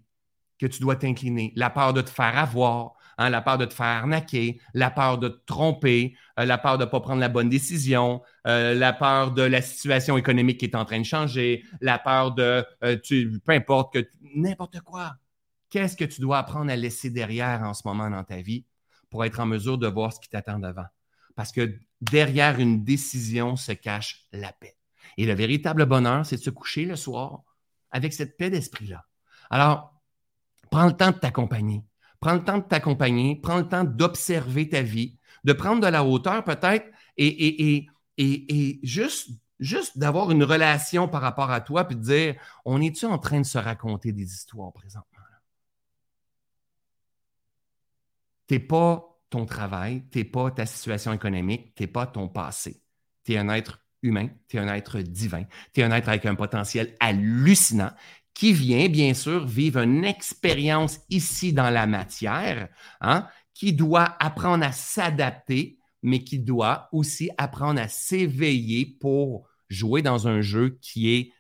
que 0.60 0.68
tu 0.68 0.82
dois 0.82 0.96
t'incliner. 0.96 1.54
La 1.56 1.70
peur 1.70 1.94
de 1.94 2.02
te 2.02 2.10
faire 2.10 2.38
avoir, 2.38 2.94
hein, 3.18 3.30
la 3.30 3.42
peur 3.42 3.58
de 3.58 3.66
te 3.66 3.74
faire 3.74 3.86
arnaquer, 3.86 4.60
la 4.74 4.92
peur 4.92 5.18
de 5.18 5.30
te 5.30 5.46
tromper, 5.46 6.16
euh, 6.40 6.46
la 6.46 6.58
peur 6.58 6.78
de 6.78 6.86
ne 6.86 6.90
pas 6.90 7.00
prendre 7.00 7.20
la 7.20 7.30
bonne 7.30 7.50
décision, 7.50 8.22
euh, 8.46 8.76
la 8.76 8.94
peur 8.94 9.32
de 9.32 9.42
la 9.42 9.62
situation 9.62 10.18
économique 10.18 10.60
qui 10.60 10.66
est 10.66 10.76
en 10.76 10.86
train 10.86 11.00
de 11.00 11.06
changer, 11.06 11.64
la 11.82 11.98
peur 11.98 12.34
de, 12.34 12.66
euh, 12.84 12.98
tu, 13.02 13.40
peu 13.46 13.54
importe, 13.54 13.94
que 13.94 14.08
n'importe 14.36 14.82
quoi. 14.82 15.16
Qu'est-ce 15.70 15.96
que 15.96 16.06
tu 16.06 16.22
dois 16.22 16.40
apprendre 16.40 16.72
à 16.72 16.76
laisser 16.76 17.10
derrière 17.10 17.62
en 17.64 17.74
ce 17.74 17.84
moment 17.86 18.10
dans 18.10 18.24
ta 18.24 18.42
vie 18.42 18.66
pour 19.10 19.24
être 19.24 19.40
en 19.40 19.46
mesure 19.46 19.78
de 19.78 19.88
voir 19.88 20.12
ce 20.14 20.20
qui 20.20 20.30
t'attend 20.30 20.60
devant? 20.60 20.88
Parce 21.36 21.52
que 21.52 21.80
derrière 22.02 22.60
une 22.60 22.84
décision 22.84 23.56
se 23.56 23.72
cache 23.72 24.26
la 24.34 24.52
paix. 24.52 24.76
Et 25.18 25.26
le 25.26 25.34
véritable 25.34 25.86
bonheur, 25.86 26.26
c'est 26.26 26.38
de 26.38 26.42
se 26.42 26.50
coucher 26.50 26.86
le 26.86 26.96
soir 26.96 27.44
avec 27.92 28.14
cette 28.14 28.38
paix 28.38 28.50
d'esprit-là. 28.50 29.06
Alors, 29.50 29.99
Prends 30.70 30.86
le 30.86 30.94
temps 30.94 31.12
de 31.12 31.18
t'accompagner. 31.18 31.84
Prends 32.20 32.34
le 32.34 32.44
temps 32.44 32.58
de 32.58 32.64
t'accompagner. 32.64 33.36
Prends 33.42 33.58
le 33.58 33.68
temps 33.68 33.84
d'observer 33.84 34.70
ta 34.70 34.82
vie, 34.82 35.18
de 35.44 35.54
prendre 35.54 35.82
de 35.82 35.88
la 35.88 36.04
hauteur 36.04 36.44
peut-être 36.44 36.88
et, 37.18 37.86
et, 38.18 38.80
juste, 38.84 39.30
juste 39.60 39.98
d'avoir 39.98 40.32
une 40.32 40.44
relation 40.44 41.08
par 41.08 41.22
rapport 41.22 41.52
à 41.52 41.62
toi 41.62 41.86
puis 41.86 41.96
de 41.96 42.02
dire 42.02 42.36
on 42.66 42.82
est-tu 42.82 43.06
en 43.06 43.18
train 43.18 43.40
de 43.40 43.46
se 43.46 43.58
raconter 43.58 44.12
des 44.12 44.34
histoires 44.34 44.74
présentement? 44.74 45.06
Tu 48.48 48.56
n'es 48.56 48.60
pas 48.60 49.20
ton 49.30 49.46
travail, 49.46 50.04
tu 50.12 50.18
n'es 50.18 50.24
pas 50.24 50.50
ta 50.50 50.66
situation 50.66 51.14
économique, 51.14 51.76
tu 51.76 51.84
n'es 51.84 51.88
pas 51.88 52.08
ton 52.08 52.28
passé. 52.28 52.82
Tu 53.24 53.34
es 53.34 53.38
un 53.38 53.50
être 53.50 53.80
humain, 54.02 54.30
tu 54.48 54.58
es 54.58 54.60
un 54.60 54.74
être 54.74 55.00
divin, 55.00 55.44
tu 55.74 55.82
es 55.82 55.84
un 55.84 55.92
être 55.92 56.10
avec 56.10 56.26
un 56.26 56.36
potentiel 56.36 56.96
hallucinant 57.00 57.92
qui 58.34 58.54
vient, 58.54 58.88
bien 58.88 59.14
sûr, 59.14 59.46
vivre 59.46 59.82
une 59.82 60.06
expérience 60.06 61.00
ici 61.10 61.54
dans 61.54 61.70
la 61.70 61.88
matière, 61.88 62.70
hein, 63.02 63.28
qui 63.54 63.74
doit 63.74 64.16
apprendre 64.20 64.66
à 64.66 64.72
s'adapter, 64.72 65.78
mais 66.02 66.24
qui 66.24 66.40
doit 66.40 66.88
aussi 66.92 67.30
apprendre 67.38 67.82
à 67.82 67.88
s'éveiller 67.88 68.86
pour 68.86 69.48
jouer 69.68 70.02
dans 70.02 70.28
un 70.28 70.42
jeu 70.42 70.80
qui 70.82 71.14
est 71.14 71.34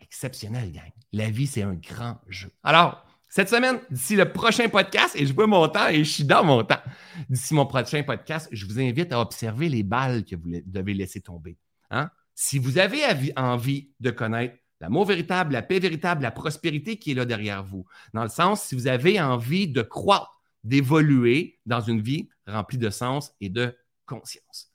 exceptionnel, 0.00 0.72
gang. 0.72 0.92
La 1.12 1.30
vie, 1.30 1.46
c'est 1.46 1.62
un 1.62 1.74
grand 1.74 2.20
jeu. 2.28 2.50
Alors, 2.62 3.04
cette 3.28 3.48
semaine, 3.48 3.80
d'ici 3.90 4.14
le 4.14 4.30
prochain 4.30 4.68
podcast, 4.68 5.16
et 5.16 5.26
je 5.26 5.32
vois 5.32 5.46
mon 5.46 5.66
temps 5.68 5.88
et 5.88 6.04
je 6.04 6.10
suis 6.10 6.24
dans 6.24 6.44
mon 6.44 6.62
temps, 6.62 6.82
d'ici 7.28 7.54
mon 7.54 7.66
prochain 7.66 8.02
podcast, 8.02 8.48
je 8.52 8.64
vous 8.66 8.78
invite 8.78 9.12
à 9.12 9.20
observer 9.20 9.68
les 9.68 9.82
balles 9.82 10.24
que 10.24 10.36
vous 10.36 10.60
devez 10.64 10.94
laisser 10.94 11.20
tomber. 11.20 11.56
Hein. 11.90 12.10
Si 12.34 12.58
vous 12.58 12.78
avez 12.78 13.02
envie 13.36 13.90
de 13.98 14.10
connaître 14.10 14.56
L'amour 14.80 15.04
véritable, 15.06 15.52
la 15.52 15.62
paix 15.62 15.78
véritable, 15.78 16.22
la 16.22 16.30
prospérité 16.30 16.98
qui 16.98 17.12
est 17.12 17.14
là 17.14 17.24
derrière 17.24 17.64
vous. 17.64 17.86
Dans 18.12 18.22
le 18.22 18.28
sens, 18.28 18.62
si 18.62 18.74
vous 18.74 18.86
avez 18.86 19.20
envie 19.20 19.68
de 19.68 19.82
croître, 19.82 20.42
d'évoluer 20.64 21.60
dans 21.66 21.80
une 21.80 22.00
vie 22.00 22.28
remplie 22.46 22.78
de 22.78 22.90
sens 22.90 23.32
et 23.40 23.50
de 23.50 23.76
conscience. 24.06 24.72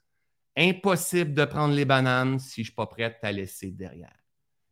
Impossible 0.56 1.34
de 1.34 1.44
prendre 1.44 1.74
les 1.74 1.84
bananes 1.84 2.38
si 2.38 2.56
je 2.56 2.60
ne 2.60 2.64
suis 2.66 2.74
pas 2.74 2.86
prête 2.86 3.18
à 3.22 3.32
laisser 3.32 3.70
derrière. 3.72 4.16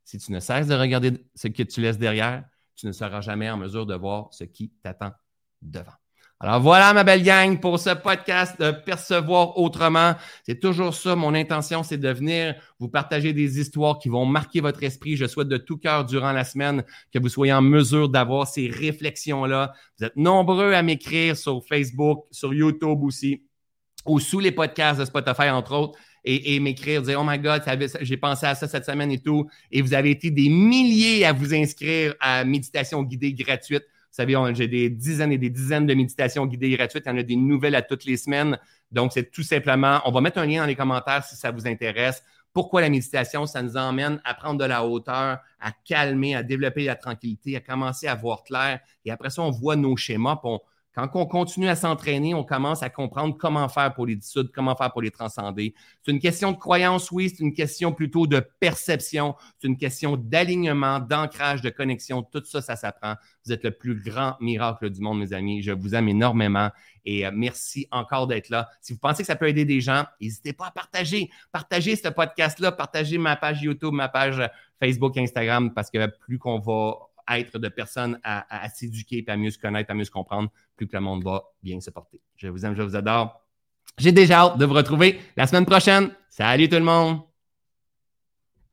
Si 0.05 0.19
tu 0.19 0.33
ne 0.33 0.41
cesses 0.41 0.69
de 0.69 0.75
regarder 0.75 1.13
ce 1.35 1.49
que 1.49 1.63
tu 1.63 1.81
laisses 1.81 1.99
derrière, 1.99 2.45
tu 2.75 2.87
ne 2.87 2.93
seras 2.93 3.21
jamais 3.21 3.51
en 3.51 3.57
mesure 3.57 3.85
de 3.85 3.95
voir 3.95 4.33
ce 4.33 4.45
qui 4.45 4.71
t'attend 4.83 5.13
devant. 5.61 5.98
Alors 6.41 6.61
voilà, 6.61 6.95
ma 6.95 7.03
belle 7.03 7.25
gang, 7.25 7.59
pour 7.59 7.81
ce 7.81 7.91
podcast 7.91 8.61
de 8.61 8.71
Percevoir 8.71 9.59
autrement. 9.59 10.15
C'est 10.47 10.61
toujours 10.61 10.95
ça, 10.95 11.17
mon 11.17 11.35
intention, 11.35 11.83
c'est 11.83 11.99
de 11.99 12.11
venir 12.11 12.55
vous 12.79 12.89
partager 12.89 13.33
des 13.33 13.59
histoires 13.59 13.99
qui 13.99 14.09
vont 14.09 14.25
marquer 14.25 14.61
votre 14.61 14.81
esprit. 14.85 15.17
Je 15.17 15.27
souhaite 15.27 15.49
de 15.49 15.57
tout 15.57 15.79
cœur 15.79 16.05
durant 16.05 16.31
la 16.31 16.45
semaine 16.45 16.85
que 17.13 17.19
vous 17.19 17.29
soyez 17.29 17.53
en 17.53 17.61
mesure 17.61 18.09
d'avoir 18.09 18.47
ces 18.47 18.69
réflexions-là. 18.69 19.73
Vous 19.99 20.07
êtes 20.07 20.15
nombreux 20.15 20.75
à 20.75 20.83
m'écrire 20.83 21.37
sur 21.37 21.61
Facebook, 21.65 22.27
sur 22.31 22.55
YouTube 22.55 23.03
aussi, 23.03 23.43
ou 24.07 24.21
sous 24.21 24.39
les 24.39 24.53
podcasts 24.53 25.01
de 25.01 25.07
Spotify, 25.07 25.51
entre 25.51 25.75
autres. 25.75 25.99
Et, 26.25 26.61
m'écrire, 26.61 27.03
dire 27.03 27.21
Oh 27.21 27.25
my 27.27 27.39
God, 27.39 27.63
j'ai 28.03 28.17
pensé 28.17 28.47
à 28.47 28.55
ça 28.55 28.69
cette 28.69 28.85
semaine 28.85 29.11
et 29.11 29.21
tout. 29.21 29.49
Et 29.73 29.83
vous 29.83 29.93
avez 29.93 30.11
été 30.11 30.31
des 30.31 30.49
milliers 30.51 31.25
à 31.25 31.33
vous 31.33 31.53
inscrire 31.53 32.15
à 32.21 32.45
méditation 32.45 33.03
guidée 33.03 33.33
gratuite. 33.33 33.85
Vous 34.19 34.35
savez, 34.35 34.55
j'ai 34.57 34.67
des 34.67 34.91
dizaines 34.91 35.31
et 35.31 35.39
des 35.39 35.49
dizaines 35.51 35.87
de 35.87 35.95
méditations 35.95 36.45
guidées 36.45 36.71
gratuites. 36.71 37.05
Il 37.07 37.09
y 37.09 37.13
en 37.13 37.19
a 37.19 37.23
des 37.23 37.37
nouvelles 37.37 37.77
à 37.77 37.83
toutes 37.83 38.05
les 38.05 38.17
semaines. 38.17 38.59
Donc, 38.91 39.13
c'est 39.13 39.31
tout 39.31 39.45
simplement, 39.45 40.01
on 40.07 40.11
va 40.11 40.21
mettre 40.21 40.39
un 40.39 40.47
lien 40.47 40.63
dans 40.63 40.67
les 40.67 40.75
commentaires 40.75 41.23
si 41.23 41.37
ça 41.37 41.53
vous 41.53 41.69
intéresse. 41.69 42.25
Pourquoi 42.53 42.81
la 42.81 42.89
méditation? 42.89 43.47
Ça 43.47 43.63
nous 43.63 43.77
emmène 43.77 44.21
à 44.25 44.35
prendre 44.35 44.59
de 44.59 44.65
la 44.65 44.85
hauteur, 44.85 45.39
à 45.61 45.71
calmer, 45.85 46.35
à 46.35 46.43
développer 46.43 46.85
la 46.85 46.97
tranquillité, 46.97 47.55
à 47.55 47.61
commencer 47.61 48.09
à 48.09 48.17
voir 48.17 48.43
clair. 48.43 48.81
Et 49.05 49.13
après 49.13 49.31
ça, 49.31 49.43
on 49.43 49.51
voit 49.51 49.77
nos 49.77 49.97
schémas. 49.97 50.41
Quand 51.07 51.21
on 51.21 51.27
continue 51.27 51.69
à 51.69 51.77
s'entraîner, 51.77 52.35
on 52.35 52.43
commence 52.43 52.83
à 52.83 52.91
comprendre 52.91 53.37
comment 53.39 53.69
faire 53.69 53.95
pour 53.95 54.07
les 54.07 54.17
dissoudre, 54.17 54.51
comment 54.53 54.75
faire 54.75 54.91
pour 54.91 55.03
les 55.03 55.13
transcender. 55.13 55.73
C'est 56.03 56.11
une 56.11 56.19
question 56.19 56.51
de 56.51 56.57
croyance, 56.57 57.13
oui, 57.13 57.31
c'est 57.31 57.45
une 57.45 57.55
question 57.55 57.93
plutôt 57.93 58.27
de 58.27 58.41
perception, 58.59 59.37
c'est 59.61 59.69
une 59.69 59.77
question 59.77 60.17
d'alignement, 60.17 60.99
d'ancrage, 60.99 61.63
de 61.63 61.71
connexion. 61.71 62.23
Tout 62.23 62.43
ça, 62.45 62.63
ça 62.63 62.75
s'apprend. 62.75 63.15
Vous 63.45 63.53
êtes 63.53 63.63
le 63.63 63.71
plus 63.71 63.95
grand 63.95 64.35
miracle 64.41 64.91
du 64.91 65.01
monde, 65.01 65.21
mes 65.21 65.33
amis. 65.33 65.63
Je 65.63 65.71
vous 65.71 65.95
aime 65.95 66.09
énormément 66.09 66.71
et 67.05 67.25
euh, 67.25 67.31
merci 67.33 67.87
encore 67.93 68.27
d'être 68.27 68.49
là. 68.49 68.69
Si 68.81 68.93
vous 68.93 68.99
pensez 68.99 69.23
que 69.23 69.29
ça 69.29 69.37
peut 69.37 69.49
aider 69.49 69.65
des 69.65 69.81
gens, 69.81 70.05
n'hésitez 70.21 70.53
pas 70.53 70.67
à 70.67 70.71
partager. 70.73 71.31
Partagez 71.53 71.95
ce 71.95 72.09
podcast-là, 72.09 72.73
partagez 72.73 73.19
ma 73.19 73.37
page 73.37 73.63
YouTube, 73.63 73.93
ma 73.93 74.09
page 74.09 74.43
Facebook, 74.81 75.17
Instagram, 75.17 75.73
parce 75.73 75.91
que 75.91 76.07
plus 76.07 76.39
qu'on 76.39 76.59
va 76.59 76.97
être 77.37 77.59
de 77.59 77.69
personnes 77.69 78.19
à, 78.23 78.69
s'éduquer, 78.71 79.25
à 79.29 79.37
mieux 79.37 79.51
se 79.51 79.59
connaître, 79.59 79.91
à 79.91 79.95
mieux 79.95 80.05
se 80.05 80.11
comprendre, 80.11 80.51
plus 80.77 80.87
que 80.87 80.97
le 80.97 81.03
monde 81.03 81.25
va 81.25 81.45
bien 81.63 81.81
se 81.81 81.91
porter. 81.91 82.21
Je 82.37 82.49
vous 82.49 82.65
aime, 82.65 82.75
je 82.75 82.83
vous 82.83 82.97
adore. 82.97 83.45
J'ai 83.99 84.13
déjà 84.13 84.41
hâte 84.41 84.59
de 84.59 84.65
vous 84.65 84.75
retrouver 84.75 85.21
la 85.37 85.47
semaine 85.47 85.67
prochaine. 85.67 86.11
Salut 86.31 86.69
tout 86.69 86.77
le 86.77 86.85
monde! 86.85 87.28